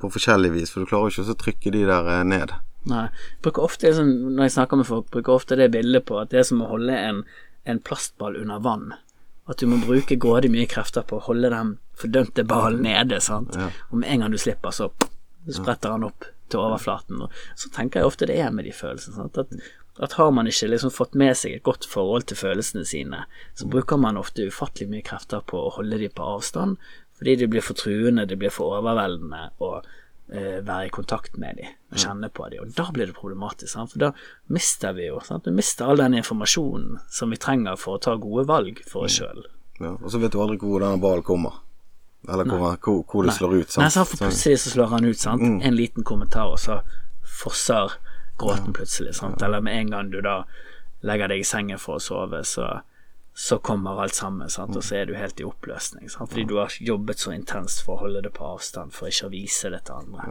[0.00, 2.56] på forskjellig vis, for du klarer ikke å trykke de der eh, ned.
[2.88, 3.06] Nei.
[3.44, 6.40] Bruker ofte, liksom, når jeg snakker med folk, bruker ofte det bildet på at det
[6.40, 7.24] er som å holde en,
[7.68, 8.94] en plastball under vann.
[9.46, 13.20] At du må bruke grådig mye krefter på å holde den fordømte ballen nede.
[13.20, 13.56] sant?
[13.90, 14.90] Og med en gang du slipper, så
[15.52, 17.22] spretter han opp til overflaten.
[17.26, 19.16] Og så tenker jeg ofte det er med de følelsene.
[19.16, 19.38] sant?
[19.38, 19.52] At,
[20.02, 23.68] at har man ikke liksom fått med seg et godt forhold til følelsene sine, så
[23.70, 26.80] bruker man ofte ufattelig mye krefter på å holde dem på avstand,
[27.18, 29.92] fordi de blir for truende, det blir for overveldende eh,
[30.28, 32.62] være i kontakt med dem, og kjenne på dem.
[32.64, 34.12] og da blir det problematisk, for da
[34.48, 35.44] mister vi jo sant?
[35.46, 39.18] Vi mister all den informasjonen som vi trenger for å ta gode valg for oss
[39.20, 39.44] sjøl.
[39.82, 41.60] Ja, og så vet du aldri hvor denne ballen kommer.
[42.28, 43.76] Eller hvor, hvor, hvor det slår ut.
[43.76, 43.92] Nei, Sant?
[43.92, 44.08] sant?
[44.08, 45.42] for plutselig så slår han ut, sant.
[45.44, 46.80] En liten kommentar, og så
[47.42, 47.98] fosser
[48.40, 49.42] gråten plutselig, sant.
[49.42, 50.44] Eller med en gang du da
[51.04, 52.78] legger deg i sengen for å sove, så,
[53.36, 54.76] så kommer alt sammen, sant.
[54.78, 56.30] Og så er du helt i oppløsning, sant.
[56.30, 59.32] Fordi du har jobbet så intenst for å holde det på avstand, for ikke å
[59.32, 60.26] vise det til andre.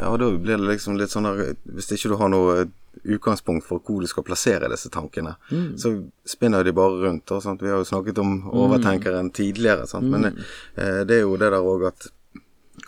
[0.00, 2.64] Ja, og da blir det liksom litt sånn der Hvis ikke du har noe
[3.06, 5.36] utgangspunkt for hvor du skal plassere disse tankene,
[5.78, 5.92] så
[6.26, 7.30] spinner de bare rundt.
[7.30, 7.62] Og, sant?
[7.62, 10.10] Vi har jo snakket om overtenkeren tidligere, sant?
[10.10, 12.08] men eh, det er jo det der òg at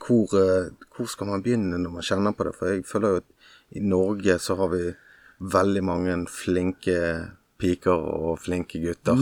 [0.03, 2.57] hvor, eh, hvor skal man begynne når man kjenner på det?
[2.59, 3.31] For jeg føler jo at
[3.79, 4.83] i Norge så har vi
[5.55, 6.98] veldig mange flinke
[7.62, 9.20] piker og flinke gutter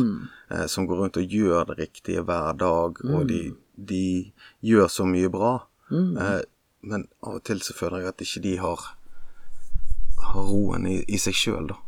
[0.50, 3.42] eh, som går rundt og gjør det riktige hver dag, og de,
[3.76, 4.07] de
[4.64, 5.59] gjør så mye bra.
[5.92, 6.40] Eh,
[6.90, 8.88] men av og til så føler jeg at ikke de har
[10.20, 11.79] har roen i, i seg sjøl, da.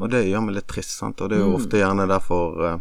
[0.00, 1.20] Og det gjør meg litt trist, sant.
[1.20, 2.78] Og det er jo ofte gjerne derfor eh,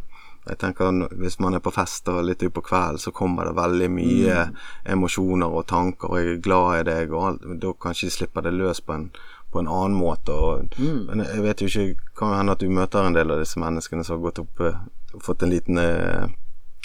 [0.48, 3.90] jeg tenker Hvis man er på fest og litt utpå kvelden, så kommer det veldig
[3.94, 4.48] mye
[4.90, 7.46] emosjoner og tanker, og jeg er glad i deg, og alt.
[7.62, 9.12] Da kanskje de slipper det løs på en,
[9.52, 10.32] på en annen måte.
[10.34, 13.60] Og, Men jeg vet jo ikke Kan hende at du møter en del av disse
[13.60, 14.78] menneskene som har gått opp eh,
[15.14, 16.28] og fått en liten eh,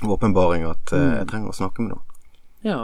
[0.04, 2.14] åpenbaring at eh, jeg trenger å snakke med noen.
[2.66, 2.80] Ja.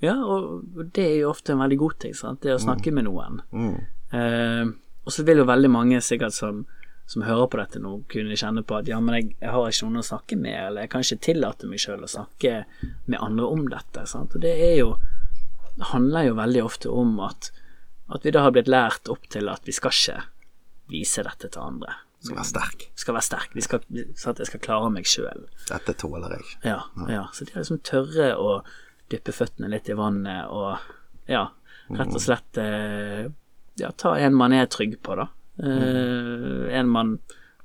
[0.00, 0.62] ja, og
[0.96, 2.40] det er jo ofte en veldig god ting, sant.
[2.42, 3.42] Det å snakke med noen.
[3.52, 3.76] Mm.
[4.16, 4.70] Eh,
[5.04, 6.64] og så vil jo veldig mange sikkert som,
[7.10, 9.88] som hører på dette nå, kunne kjenne på at ja, men jeg, jeg har ikke
[9.88, 12.60] noen å snakke med, eller jeg kan ikke tillate meg sjøl å snakke
[13.06, 14.06] med andre om dette.
[14.08, 14.36] Sant?
[14.36, 14.92] Og det er jo
[15.80, 17.52] Det handler jo veldig ofte om at,
[18.10, 20.22] at vi da har blitt lært opp til at vi skal ikke
[20.90, 21.94] vise dette til andre.
[22.20, 22.86] Skal være sterk.
[23.00, 23.52] Skal være sterk.
[23.56, 23.84] Vi skal,
[24.18, 25.46] sånn at jeg skal klare meg sjøl.
[25.70, 26.48] Dette tåler jeg.
[26.66, 27.22] Ja, ja.
[27.32, 28.60] Så de har liksom tørre å
[29.10, 31.46] dyppe føttene litt i vannet og ja,
[31.88, 33.30] rett og slett eh,
[33.80, 35.30] ja, ta en man er trygg på, da.
[35.62, 37.16] Eh, en man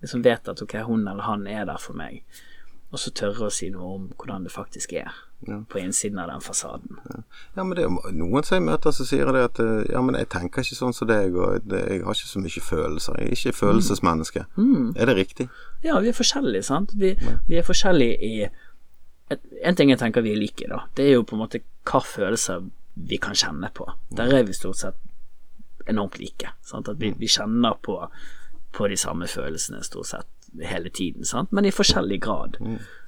[0.02, 2.24] liksom vet at ok, hun eller han er der for meg.
[2.94, 5.12] Og så tørre å si noe om hvordan det faktisk er
[5.70, 7.00] på innsiden av den fasaden.
[7.56, 10.18] Ja, men det er noen som jeg møter som sier det at eh, Ja, men
[10.20, 13.20] jeg tenker ikke sånn som deg, og det, jeg har ikke så mye følelser.
[13.22, 14.46] Jeg er ikke følelsesmenneske.
[14.96, 15.50] Er det riktig?
[15.86, 16.96] Ja, vi er forskjellige, sant.
[17.00, 17.16] Vi,
[17.48, 18.48] vi er forskjellige i
[19.66, 21.98] En ting jeg tenker vi er like, da, det er jo på en måte hva
[22.06, 22.68] følelser
[23.10, 23.88] vi kan kjenne på.
[24.14, 26.52] Der er vi stort sett enormt like.
[26.62, 26.88] Sant?
[26.88, 27.98] At vi, vi kjenner på,
[28.72, 31.52] på de samme følelsene stort sett hele tiden, sant?
[31.52, 32.60] men i forskjellig grad.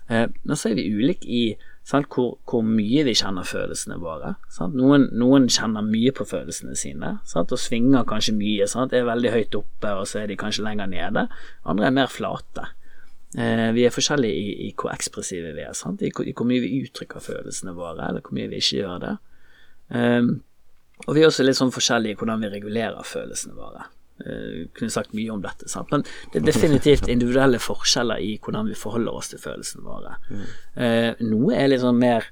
[0.09, 1.43] Eh, men så er vi ulike i
[1.87, 4.33] sant, hvor, hvor mye vi kjenner følelsene våre.
[4.73, 7.53] Noen, noen kjenner mye på følelsene sine sant?
[7.53, 8.67] og svinger kanskje mye.
[8.67, 8.95] Sant?
[8.95, 11.27] Er veldig høyt oppe, og så er de kanskje lenger nede.
[11.63, 12.67] Andre er mer flate.
[13.37, 15.79] Eh, vi er forskjellige i, i hvor ekspressive vi er?
[16.01, 19.15] I, i hvor mye vi uttrykker følelsene våre, eller hvor mye vi ikke gjør det.
[19.95, 20.33] Eh,
[21.05, 23.87] og vi er også litt sånn forskjellige i hvordan vi regulerer følelsene våre.
[24.25, 25.91] Eh, kunne sagt mye om dette, sant?
[25.93, 26.01] men
[26.33, 30.15] det er definitivt individuelle forskjeller i hvordan vi forholder oss til følelsene våre.
[30.73, 32.25] Eh, noe er litt sånn mer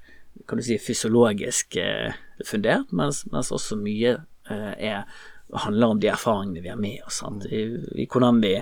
[0.50, 5.06] kan du si, fysiologisk eh, fundert, mens, mens også mye er,
[5.54, 7.21] handler om de erfaringene vi har med oss.
[7.21, 7.45] Sant?
[7.54, 7.63] I,
[8.02, 8.58] I hvordan vi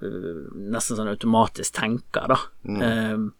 [0.00, 2.36] nesten sånn automatisk tenker, da.
[2.68, 3.30] Mm.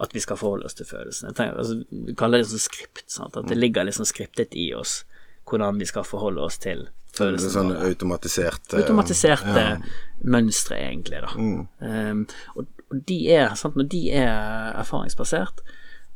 [0.00, 1.34] at vi skal forholde oss til følelsene.
[1.36, 3.04] Tenker, altså, vi kaller det sånn skript.
[3.12, 3.36] Sant?
[3.36, 5.02] At det ligger liksom skriptet i oss
[5.48, 6.86] hvordan vi skal forholde oss til
[7.18, 7.52] Det følelsene.
[7.54, 9.76] sånn automatiserte Automatiserte ja.
[10.24, 11.32] mønstre, egentlig, da.
[11.36, 12.66] Um, og,
[13.08, 15.60] de er, sant, når de er erfaringsbasert,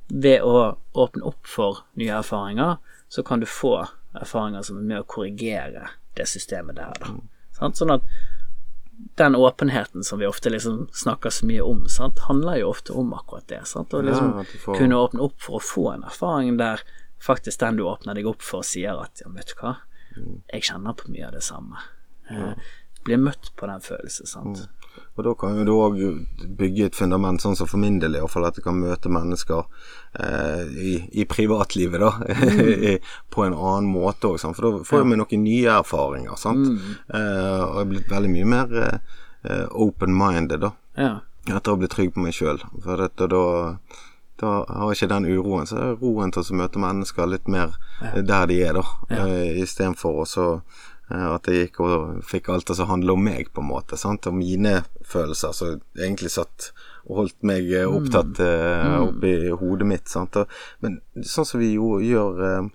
[0.09, 2.79] ved å åpne opp for nye erfaringer,
[3.13, 3.75] så kan du få
[4.17, 7.11] erfaringer som er med å korrigere det systemet der, da.
[7.13, 7.29] Sant?
[7.59, 7.77] Sant?
[7.81, 8.07] Sånn at
[9.21, 12.19] den åpenheten som vi ofte liksom snakker så mye om, sant?
[12.29, 13.63] handler jo ofte om akkurat det.
[13.69, 13.93] Sant?
[13.93, 16.81] Å liksom Ja, får- kunne åpne opp for å få en erfaring der
[17.21, 19.77] faktisk den du åpner deg opp for, sier at ja, vet du hva,
[20.53, 21.77] jeg kjenner på mye av det samme.
[22.31, 22.55] Ja.
[23.05, 24.61] blir møtt på den følelsen, sant.
[25.17, 25.97] Og da kan jo du òg
[26.57, 29.65] bygge et fundament, sånn som for min del iallfall, at du kan møte mennesker
[30.23, 33.01] eh, i, i privatlivet, da, Mm.
[33.35, 36.69] på en annen måte òg, for da får vi noen nye erfaringer, sant.
[37.11, 39.19] Eh, og jeg er blitt veldig mye mer eh,
[39.51, 41.13] eh, open-minded, da, Ja.
[41.51, 42.63] etter å bli trygg på meg sjøl.
[42.85, 43.43] For dette, da
[44.43, 45.67] da har ikke den uroen.
[45.71, 47.77] Så det er roen til å møte mennesker litt mer
[48.27, 48.83] der de er, da.
[49.11, 49.27] Ja.
[49.29, 50.47] Eh, Istedenfor også
[51.11, 53.99] eh, at jeg gikk og fikk alt det som handler om meg, på en måte.
[54.01, 54.27] Sant?
[54.27, 56.73] Og mine følelser som egentlig satt
[57.07, 60.11] og holdt meg eh, opptatt eh, oppi hodet mitt.
[60.11, 60.37] Sant?
[60.83, 62.69] Men sånn som vi jo gjør eh,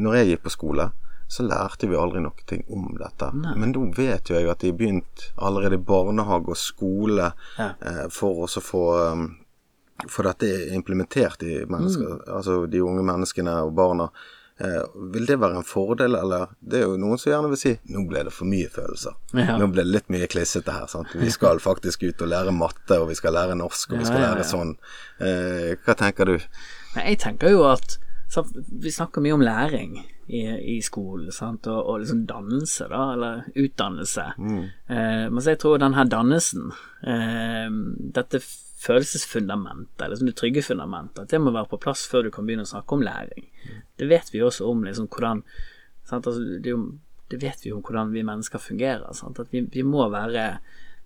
[0.00, 0.84] Når jeg gikk på skole,
[1.28, 3.26] så lærte vi aldri noe om dette.
[3.58, 7.70] Men nå vet jo jeg at de har begynt allerede i barnehage og skole Ja.
[7.84, 9.24] eh, for å få eh,
[10.08, 14.08] for dette er implementert i mennesker, altså de unge menneskene og barna.
[14.58, 17.72] Eh, vil det være en fordel, eller Det er jo noen som gjerne vil si
[17.90, 19.16] nå ble det for mye følelser.
[19.34, 19.56] Ja.
[19.58, 20.86] Nå ble det litt mye klissete her.
[20.86, 21.10] Sant?
[21.18, 24.20] Vi skal faktisk ut og lære matte, og vi skal lære norsk, og vi skal
[24.20, 24.74] Ja, ja, lære sånn.
[25.18, 26.36] Eh, hva tenker du?
[26.94, 27.98] Nei, jeg tenker jo at
[28.30, 30.40] så, Vi snakker mye om læring i,
[30.76, 34.24] i skolen, og, og liksom dannelse, da, eller utdannelse.
[34.38, 36.70] Eh, men så jeg tror den her dannelsen,
[37.02, 37.68] eh,
[38.16, 38.40] dette
[38.84, 42.66] følelsesfundamentet, eller det trygge fundamentet, at det må være på plass før du kan begynne
[42.66, 43.48] å snakke om læring.
[43.98, 45.44] Det vet vi også om liksom hvordan
[46.04, 46.80] sant, altså, det, jo,
[47.32, 49.06] det vet vi om hvordan vi mennesker fungerer.
[49.16, 50.48] Sant, at vi, vi må være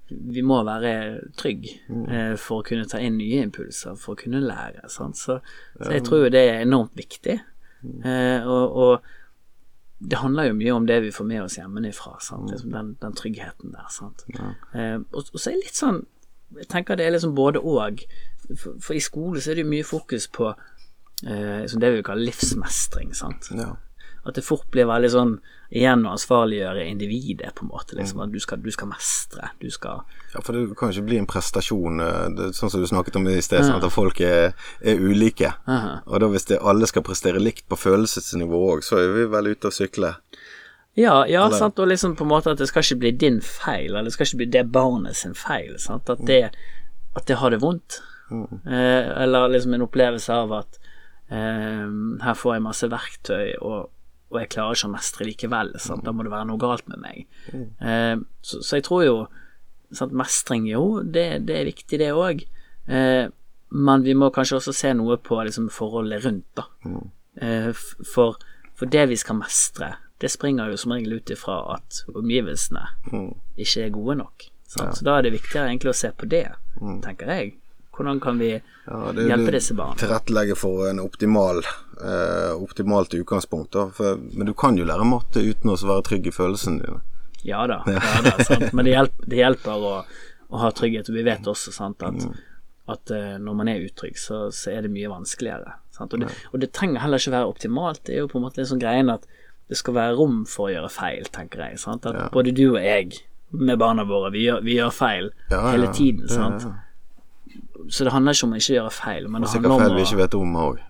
[0.09, 0.93] vi må være
[1.37, 4.89] trygg eh, for å kunne ta inn nye impulser, for å kunne lære.
[4.89, 5.21] Sant?
[5.21, 5.37] Så,
[5.77, 7.37] så jeg tror jo det er enormt viktig.
[7.85, 12.15] Eh, og, og det handler jo mye om det vi får med oss hjemmefra.
[12.25, 12.49] Sant?
[12.53, 13.91] Liksom den, den tryggheten der.
[13.93, 14.25] Sant?
[14.73, 16.07] Eh, og, og så er det litt sånn
[16.57, 18.01] Jeg tenker det er liksom både og.
[18.49, 22.07] For, for i skole så er det jo mye fokus på eh, det vi vil
[22.07, 23.13] kalle livsmestring.
[23.17, 23.51] Sant?
[23.53, 23.75] Ja.
[24.29, 27.97] At det fort blir veldig sånn igjen å ansvarliggjøre individet, på en måte.
[27.97, 29.51] Liksom, at du skal, du skal mestre.
[29.61, 30.03] Du skal
[30.35, 33.17] Ja, for det kan jo ikke bli en prestasjon, eh, det, sånn som du snakket
[33.21, 35.53] om i sted, sånn at folk er, er ulike.
[35.69, 35.99] Aha.
[36.07, 39.53] Og da hvis det, alle skal prestere likt på følelsesnivå òg, så er vi vel
[39.53, 40.21] ute og sykler.
[40.99, 43.41] Ja, ja Eller- sant, og liksom på en måte at det skal ikke bli din
[43.45, 45.77] feil, eller det skal ikke bli det barnet sin feil.
[45.79, 46.11] Sant?
[46.11, 46.51] At, det,
[47.17, 48.01] at det har det vondt.
[48.31, 50.79] Eh, eller liksom en opplevelse av at
[51.31, 51.87] eh,
[52.25, 53.89] her får jeg masse verktøy, og,
[54.29, 55.71] og jeg klarer ikke å mestre likevel.
[55.81, 56.05] Sant?
[56.05, 57.27] Da må det være noe galt med meg.
[57.81, 59.17] Eh, så, så jeg tror jo
[59.95, 62.43] sant, Mestring, jo, det, det er viktig, det òg.
[62.89, 63.31] Eh,
[63.69, 66.67] men vi må kanskje også se noe på liksom, forholdet rundt, da.
[67.41, 67.71] Eh,
[68.13, 68.37] for,
[68.77, 72.85] for det vi skal mestre, det springer jo som regel ut ifra at omgivelsene
[73.57, 74.49] ikke er gode nok.
[74.69, 74.99] Sant?
[74.99, 76.47] Så da er det viktigere egentlig å se på det,
[77.05, 77.55] tenker jeg.
[77.99, 78.51] Hvordan kan vi
[78.87, 79.97] Ja, det- hjelpe disse barna?
[79.99, 81.59] Tilrettelegge for en optimal,
[82.03, 83.75] eh, optimalt utgangspunkt.
[83.95, 87.01] For, men du kan jo lære matte uten å være trygg i følelsene dine.
[87.45, 88.73] Ja da, ja da sant?
[88.73, 90.05] men det hjelper, det hjelper å,
[90.51, 91.09] å ha trygghet.
[91.11, 92.29] Og vi vet også sant, at,
[92.89, 95.75] at eh, når man er utrygg, så, så er det mye vanskeligere.
[95.91, 96.15] Sant?
[96.15, 98.05] Og, det, og det trenger heller ikke være optimalt.
[98.07, 99.27] Det er jo på en måte en sånn greien at
[99.69, 101.79] det skal være rom for å gjøre feil, tenker jeg.
[101.83, 102.07] Sant?
[102.09, 105.71] At både du og jeg med barna våre, vi gjør, vi gjør feil Ja, ja,
[105.73, 106.29] hele tiden.
[106.29, 106.67] Sant?
[107.89, 110.19] Så det handler ikke om å ikke gjøre feil, men det handler feil vi ikke
[110.19, 110.81] vet om òg.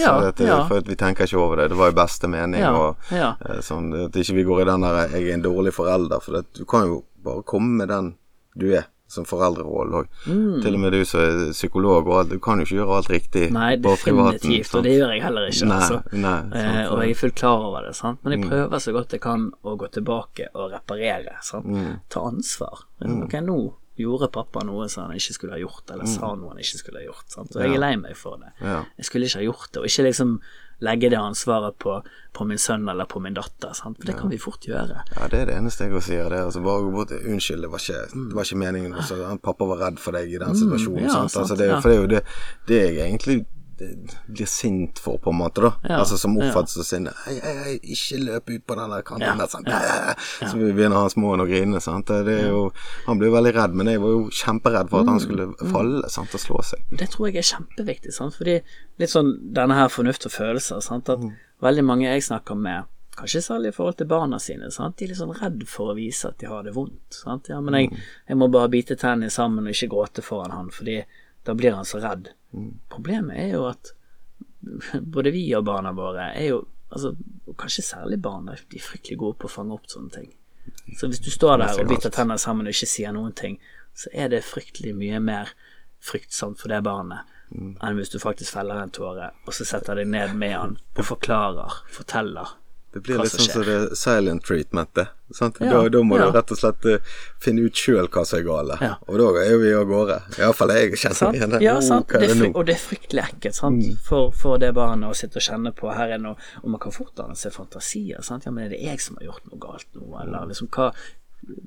[0.00, 0.58] Ja, ja.
[0.70, 1.68] For vi tenker ikke over det.
[1.72, 2.62] Det var i beste mening.
[2.62, 3.34] Ja, og ja.
[3.44, 6.22] eh, sånn, At ikke vi går i den der 'jeg er en dårlig forelder'.
[6.22, 8.14] For det, du kan jo bare komme med den
[8.54, 10.08] du er som foreldrerolle òg.
[10.64, 12.32] Til og med du som er psykolog og alt.
[12.34, 14.40] Du kan jo ikke gjøre alt riktig Nei, på privaten.
[14.42, 15.68] definitivt, og det gjør jeg heller ikke.
[15.70, 16.00] Nei, altså.
[16.12, 18.18] nei, sant, eh, og jeg er fullt klar over det, sant?
[18.24, 18.42] men Mm.
[18.42, 21.38] jeg prøver så godt jeg kan å gå tilbake og reparere.
[21.64, 22.00] Mm.
[22.10, 22.84] Ta ansvar.
[23.04, 23.58] Ok, nå
[23.96, 26.98] gjorde pappa noe som han ikke skulle ha gjort, eller sa noe han ikke skulle
[26.98, 27.28] ha gjort.
[27.30, 27.54] Sant?
[27.54, 28.50] Og jeg er lei meg for det.
[28.60, 28.66] Mm.
[28.66, 28.80] Ja.
[28.98, 30.32] Jeg skulle ikke ha gjort det, og ikke liksom
[30.80, 32.02] legge det ansvaret på,
[32.34, 33.96] på min sønn eller på min datter, sant?
[33.98, 35.02] for det kan vi fort gjøre.
[35.16, 36.28] Ja, det er det eneste jeg sier.
[36.28, 38.28] Det er altså bare gå bort Unnskyld, det var ikke, Mm.
[38.28, 38.94] det var ikke meningen.
[38.94, 41.04] Altså, pappa var redd for deg i den situasjonen.
[41.04, 41.30] ja, sant?
[41.30, 41.70] sant, Altså, det.
[41.82, 42.22] For det er jo det,
[42.68, 43.46] det jeg egentlig
[43.78, 45.60] blir sint for, på en måte.
[45.64, 46.48] da Ja, Altså Som ja.
[46.48, 47.12] oppfattes som sinne.
[47.24, 49.46] Hei, hei, hei, ikke løp ut på den der kanten Ja, der.
[49.46, 49.66] Sant?
[49.68, 50.14] ja,
[50.48, 51.80] Så begynner han småen å grine.
[51.80, 52.06] Sant?
[52.06, 52.72] Det er jo,
[53.06, 55.12] han blir jo veldig redd, men jeg var jo kjemperedd for at Mm.
[55.12, 56.34] han skulle falle sant?
[56.34, 56.80] og slå seg.
[56.90, 58.34] Det tror jeg er kjempeviktig, sant?
[58.34, 58.60] fordi
[58.98, 61.08] litt sånn denne her fornuft og følelser, sant?
[61.08, 61.18] at
[61.62, 62.84] veldig mange jeg snakker med,
[63.16, 64.96] kanskje særlig i forhold til barna sine, sant?
[64.96, 66.98] de er litt sånn redd for å vise at de har det vondt.
[67.10, 67.48] Sant?
[67.48, 67.90] Ja, men jeg,
[68.28, 71.04] jeg må bare bite tennene sammen og ikke gråte foran han, fordi
[71.44, 72.30] da blir han så redd.
[72.92, 73.92] Problemet er jo at
[75.16, 77.14] både vi og barna våre er jo, altså,
[77.46, 80.32] og kanskje særlig barna, de er fryktelig gode på å fange opp sånne ting.
[80.96, 83.58] Så hvis du står der og biter tenner sammen og ikke sier noen ting,
[83.94, 85.52] så er det fryktelig mye mer
[86.04, 87.76] fryktsomt for det barnet Mm.
[87.82, 91.04] enn hvis du faktisk feller en tåre, og så setter deg ned med han og
[91.06, 92.56] forklarer, forteller.
[92.94, 95.08] Det blir Hva litt sånn som det silent treatmentet.
[95.34, 95.56] Sant?
[95.58, 96.28] Ja, da, da må ja.
[96.30, 98.92] du rett og slett uh, finne ut sjøl hva som er galt, Ja.
[99.10, 100.20] Og da er vi av gårde.
[100.38, 101.60] Iallfall jeg kjenner igjen det.
[101.64, 102.14] Ja, sant.
[102.14, 103.90] Oh, Det det og det er fryktelig ekkelt sant?
[104.06, 106.94] For, for det barnet å sitte og kjenne på her er noe Og man kan
[106.94, 108.22] fort danne seg fantasier.
[108.22, 108.46] Sant?
[108.46, 110.92] Ja, men er det jeg som har gjort noe galt nå, eller liksom hva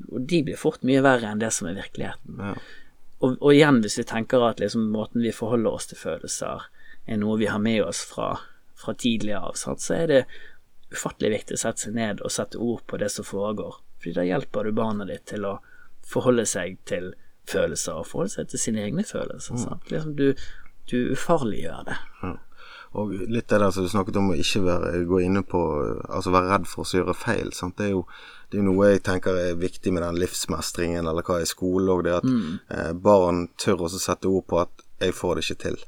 [0.08, 2.40] Og de blir fort mye verre enn det som er virkeligheten.
[2.40, 2.56] Ja.
[3.20, 6.70] Og, og igjen, hvis vi tenker at liksom måten vi forholder oss til følelser,
[7.04, 8.38] er noe vi har med oss fra,
[8.80, 9.84] fra tidligere av, sant?
[9.84, 10.22] så er det
[10.94, 13.80] ufattelig viktig å sette seg ned og sette ord på det som foregår.
[14.00, 15.58] Fordi da hjelper du barnet ditt til å
[16.08, 17.12] forholde seg til
[17.48, 19.60] følelser, og forholde seg til sine egne følelser.
[19.60, 19.88] Sant?
[19.92, 20.28] Liksom du,
[20.92, 21.98] du ufarliggjør det.
[22.98, 25.60] Og litt det der som du snakket om å ikke være, gå inne på
[26.08, 27.52] Altså være redd for å gjøre feil.
[27.56, 27.76] Sant?
[27.80, 28.06] Det, er jo,
[28.52, 32.06] det er noe jeg tenker er viktig med den livsmestringen, eller hva er skole òg.
[32.08, 33.04] Det at mm.
[33.04, 35.84] barn tør også sette ord på at 'jeg får det ikke til'.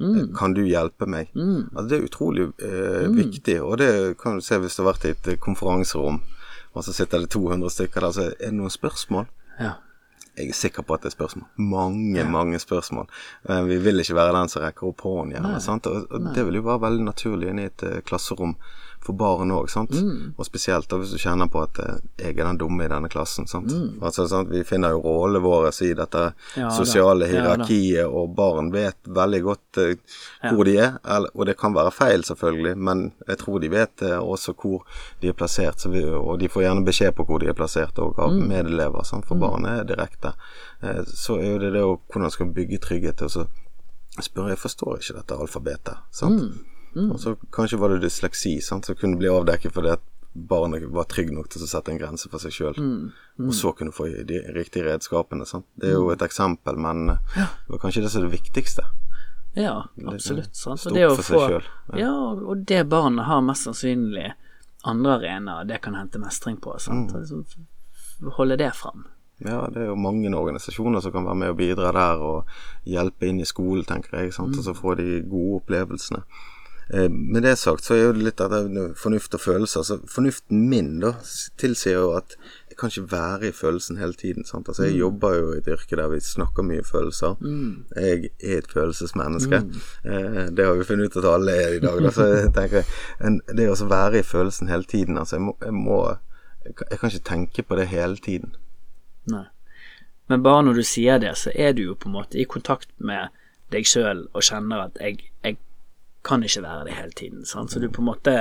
[0.00, 1.30] Eh, Kan du hjelpe meg?
[1.74, 5.04] Altså, det er utrolig eh, viktig, og det kan du se hvis du har vært
[5.06, 6.20] i et eh, konferanserom,
[6.74, 9.28] og så sitter det 200 stykker der, så er det noen spørsmål.
[9.60, 9.76] Ja.
[10.34, 11.46] Jeg er sikker på at det er spørsmål.
[11.62, 13.06] Mange, mange spørsmål.
[13.46, 15.46] Men Vi vil ikke være den som rekker opp hånden?
[15.46, 18.56] Og, og det vil jo være veldig naturlig inn i et uh, klasserom
[19.04, 19.92] for barn òg, sant.
[20.38, 23.08] Og spesielt da hvis du kjenner på at eh, jeg er den dumme i denne
[23.12, 23.72] klassen, sant.
[24.00, 24.48] Altså, sant?
[24.52, 26.22] Vi finner jo rollene våre i dette
[26.56, 27.32] Ja, sosiale Ja, da.
[27.34, 29.94] hierarkiet, og barn vet veldig godt uh,
[30.50, 30.98] hvor de er.
[31.04, 34.82] Eller, og det kan være feil, selvfølgelig, men jeg tror de vet uh, også hvor
[35.20, 35.80] de er plassert.
[35.84, 38.48] Så vi, og de får gjerne beskjed på hvor de er plassert òg, av Mm.
[38.48, 39.26] medelever, sant?
[39.28, 40.32] for barn er direkte.
[40.82, 43.46] Uh, så er jo det det å hvordan skal bygge trygghet og så
[44.22, 45.96] spør jeg forstår ikke dette alfabetet.
[46.14, 46.40] Sant?
[46.40, 46.73] Mm.
[46.96, 48.86] Og så kanskje var det dysleksi sant?
[48.86, 50.02] som kunne bli avdekket fordi at
[50.34, 52.74] barnet var trygg nok til å sette en grense for seg sjøl.
[52.78, 53.12] Mm.
[53.48, 55.46] Og så kunne få de riktige redskapene.
[55.46, 55.66] Sant?
[55.78, 57.46] Det er jo et eksempel, men ja.
[57.66, 58.82] det var kanskje det som er det viktigste.
[59.54, 60.56] Ja, absolutt.
[60.58, 60.86] Sant?
[60.86, 61.62] Og det å få- selv,
[61.94, 64.32] Ja, og det barnet har mest sannsynlig
[64.84, 66.74] andre arenaer det kan hente mestring på.
[66.80, 67.12] Sant?
[67.14, 67.44] Mm.
[67.94, 69.06] F- holde det fram.
[69.44, 72.44] Ja, det er jo mange organisasjoner som kan være med og bidra der, og
[72.86, 74.56] hjelpe inn i skolen, tenker jeg, sant?
[74.58, 76.22] og så får de gode opplevelsene.
[76.90, 79.86] Eh, med det sagt, så er jo litt at det fornuft og følelser.
[79.86, 81.14] Så fornuften min da
[81.60, 82.36] tilsier jo at
[82.68, 84.44] jeg kan ikke være i følelsen hele tiden.
[84.44, 84.68] Sant?
[84.68, 87.38] Altså, jeg jobber jo i et yrke der vi snakker mye følelser.
[87.96, 89.62] Jeg er et følelsesmenneske.
[90.04, 92.02] Eh, det har vi funnet ut at alle er i dag.
[92.02, 92.10] Da.
[92.10, 92.94] Så jeg tenker,
[93.24, 95.98] en, det å være i følelsen hele tiden altså, jeg, må, jeg må
[96.64, 98.56] jeg kan ikke tenke på det hele tiden.
[99.30, 99.46] Nei.
[100.28, 102.88] Men bare når du sier det, så er du jo på en måte i kontakt
[102.96, 103.28] med
[103.72, 105.58] deg sjøl og kjenner at jeg, jeg
[106.24, 107.44] kan ikke være det hele tiden.
[107.46, 107.72] Sant?
[107.72, 108.34] Så du på en måte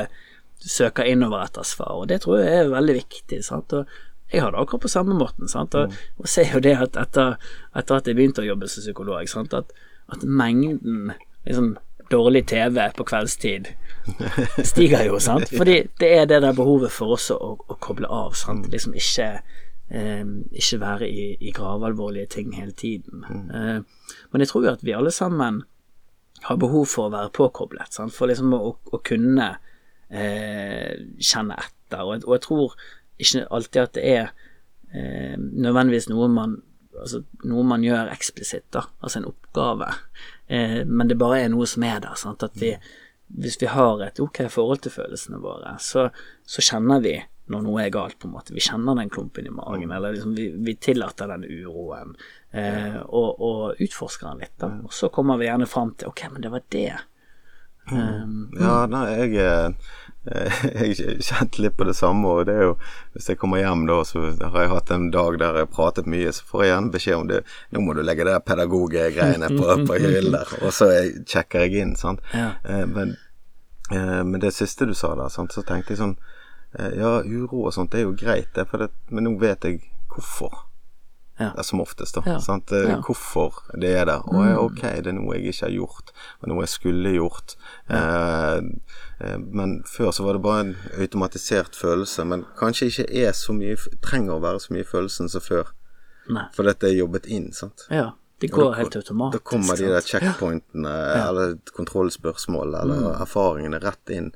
[0.63, 3.41] søker innover etter svar, og det tror jeg er veldig viktig.
[3.43, 3.73] Sant?
[3.73, 3.85] Og
[4.33, 5.49] jeg har det akkurat på samme måten.
[5.51, 5.75] Sant?
[5.75, 7.35] Og, og ser jo det at etter,
[7.75, 9.53] etter at jeg begynte å jobbe som psykolog, sant?
[9.53, 9.73] At,
[10.13, 11.11] at mengden
[11.45, 11.75] liksom,
[12.11, 13.69] dårlig TV på kveldstid
[14.71, 15.51] stiger jo, sant.
[15.51, 18.69] Fordi det er det der behovet for oss å, å koble av, sant.
[18.71, 19.29] Liksom ikke
[19.93, 23.27] eh, ikke være i, i gravalvorlige ting hele tiden.
[23.27, 25.63] Eh, men jeg tror jo at vi alle sammen
[26.47, 28.13] har behov for å være påkoblet, sant?
[28.15, 29.49] for liksom å, å kunne
[30.09, 32.03] eh, kjenne etter.
[32.03, 32.75] Og og jeg tror
[33.21, 34.29] ikke alltid at det er
[34.93, 36.61] eh, nødvendigvis noe man
[36.99, 39.89] altså noe man gjør eksplisitt, da, altså en oppgave,
[40.47, 42.17] eh, men det bare er noe som er der.
[42.19, 42.45] Sant?
[42.45, 42.73] At vi,
[43.33, 46.07] hvis vi har et ok forhold til følelsene våre, så,
[46.45, 47.15] så kjenner vi
[47.51, 48.53] når noe er galt, på en måte.
[48.55, 52.15] Vi kjenner den klumpen i magen, eller liksom vi, vi tillater den uroen,
[52.51, 54.71] eh, og, og utforsker den litt, da.
[54.87, 56.93] Og så kommer vi gjerne fram til ok, men det var det.
[57.91, 59.89] Um, Ja, nei, jeg eh,
[60.95, 62.75] Jeg kjente litt på det samme, og det er jo
[63.11, 66.07] Hvis jeg kommer hjem da, så har jeg hatt en dag der jeg har pratet
[66.07, 67.41] mye, så får jeg gjerne beskjed om det
[67.75, 70.87] Nå må du legge det der pedagoggreiene på, på hyllen der, og så
[71.27, 72.23] sjekker jeg inn, sant.
[72.31, 72.53] Ja.
[72.63, 73.17] Eh, men,
[73.91, 76.15] eh, men det siste du sa der, sant, så tenkte jeg sånn
[76.79, 80.53] Ja, uro og sånt, det er jo greit, det, men nå vet jeg hvorfor.
[81.39, 81.51] Ja.
[81.65, 82.21] Som oftest, da.
[82.25, 82.37] Ja.
[82.37, 82.99] Eh, Ja.
[83.01, 84.21] Hvorfor det er der.
[84.29, 87.55] Og ok, det er noe jeg ikke har gjort, og noe jeg skulle gjort.
[87.89, 88.57] Eh,
[89.19, 93.53] eh, men før så var det bare en automatisert følelse, men kanskje ikke er så
[93.53, 95.73] mye trenger å være så mye følelsen som før.
[96.29, 96.45] Nei.
[96.53, 97.87] For dette er jobbet inn, sant.
[97.89, 99.33] Ja, det går da- helt automatisk.
[99.43, 100.93] Da kommer de der checkpointene,
[101.27, 103.21] eller kontrollspørsmål, eller Mm.
[103.21, 104.31] erfaringene rett inn.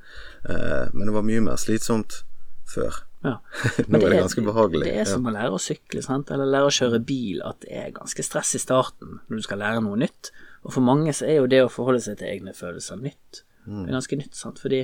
[0.49, 2.23] Eh, men det var mye mer slitsomt
[2.68, 2.99] før.
[3.26, 3.36] Ja.
[3.89, 4.84] Nå er det ganske behagelig.
[4.86, 6.30] Det er som å lære å sykle, sant?
[6.36, 9.61] eller lære å kjøre bil, at det er ganske stress i starten når du skal
[9.63, 10.32] lære noe nytt.
[10.68, 13.43] Og for mange så er jo det å forholde seg til egne følelser nytt.
[13.65, 13.82] Mm.
[13.84, 14.84] Det er ganske nytt, sant, fordi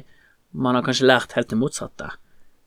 [0.54, 2.12] man har kanskje lært helt det motsatte.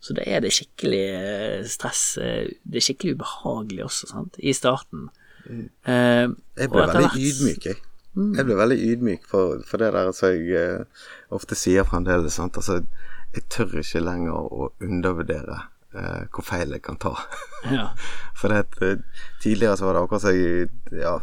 [0.02, 2.02] så det er det skikkelig eh, stress.
[2.22, 5.08] eh, Det er skikkelig ubehagelig også, sant, i starten.
[5.50, 6.26] Eh,
[6.58, 7.20] Jeg ble veldig vært...
[7.30, 7.82] ydmyk, jeg.
[8.16, 11.04] Jeg ble veldig ydmyk for, for det der som jeg eh,
[11.36, 12.32] ofte sier fremdeles.
[12.38, 12.56] Sant?
[12.56, 12.78] Altså,
[13.36, 15.56] jeg tør ikke lenger å undervurdere
[15.96, 17.14] eh, hvor feil jeg kan ta.
[17.76, 17.88] Ja.
[18.38, 19.00] For det, eh,
[19.42, 20.68] tidligere så var det akkurat som jeg
[21.02, 21.16] ja,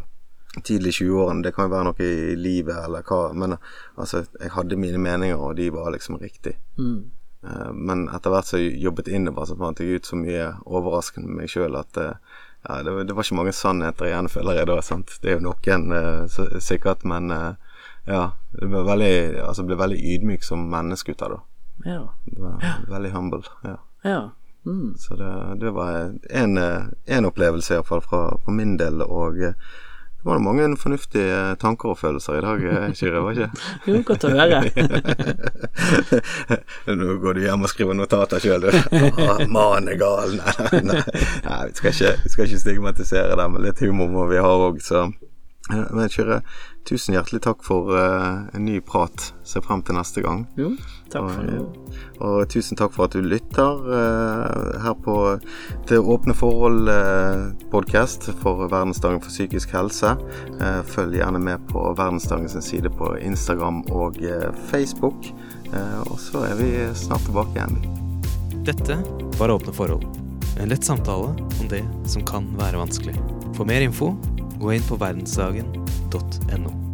[0.63, 4.23] tidlig i 20-årene, det kan jo være noe i livet eller hva, men eh, altså,
[4.39, 6.57] jeg hadde mine meninger, og de var liksom riktig.
[6.77, 6.99] Mm.
[7.47, 11.27] Eh, Men etter hvert som jeg jobbet innover, så fant jeg ut så mye overraskende
[11.31, 12.13] med meg sjøl at eh,
[12.67, 14.77] ja, det, var- det var ikke mange sannheter igjen, føler jeg da.
[14.85, 15.15] sant?
[15.23, 18.21] Det er jo noen, eh, sikkert, men ja.
[18.59, 19.15] Jeg ble veldig,
[19.47, 21.41] altså, ble veldig ydmyk som menneske ut av det.
[21.85, 22.03] Ja.
[22.87, 23.43] Veldig humble.
[23.63, 23.77] ja.
[24.03, 24.21] ja.
[24.65, 24.93] Mm.
[24.97, 26.57] Så det, det var en,
[27.05, 29.57] en opplevelse iallfall fra, fra min del, og eh,
[30.23, 33.49] det var mange fornuftige tanker og følelser i dag, eh, Kyrre, var ikke?
[33.91, 34.61] Jo, godt å høre.
[37.01, 38.79] Nå går du hjem og skriver notater sjøl, du.
[39.27, 40.31] Ah, Mannen er gal.
[40.39, 41.03] Nei, nei, nei.
[41.43, 44.55] nei vi, skal ikke, vi skal ikke stigmatisere det, men litt humor må vi ha
[44.69, 45.09] òg, så
[45.71, 46.41] Eh, Men Kyrre,
[46.87, 49.31] tusen hjertelig takk for uh, en ny prat.
[49.47, 50.45] Ser frem til neste gang.
[50.59, 50.73] Jo,
[51.13, 51.93] takk for Og, nå.
[52.23, 55.17] Og tusen takk for at du lytter uh, her på
[55.89, 60.15] til Åpne forhold-podkast for Verdensdagen for psykisk helse.
[60.61, 65.29] Eh, følg gjerne med på Verdensdagens side på Instagram og eh, Facebook.
[65.73, 67.77] Eh, og så er vi snart tilbake igjen.
[68.67, 68.99] Dette
[69.39, 70.05] var Åpne forhold.
[70.61, 73.15] En lett samtale om det som kan være vanskelig.
[73.57, 74.13] For mer info,
[74.63, 76.92] gå inn på verdensdagen.no.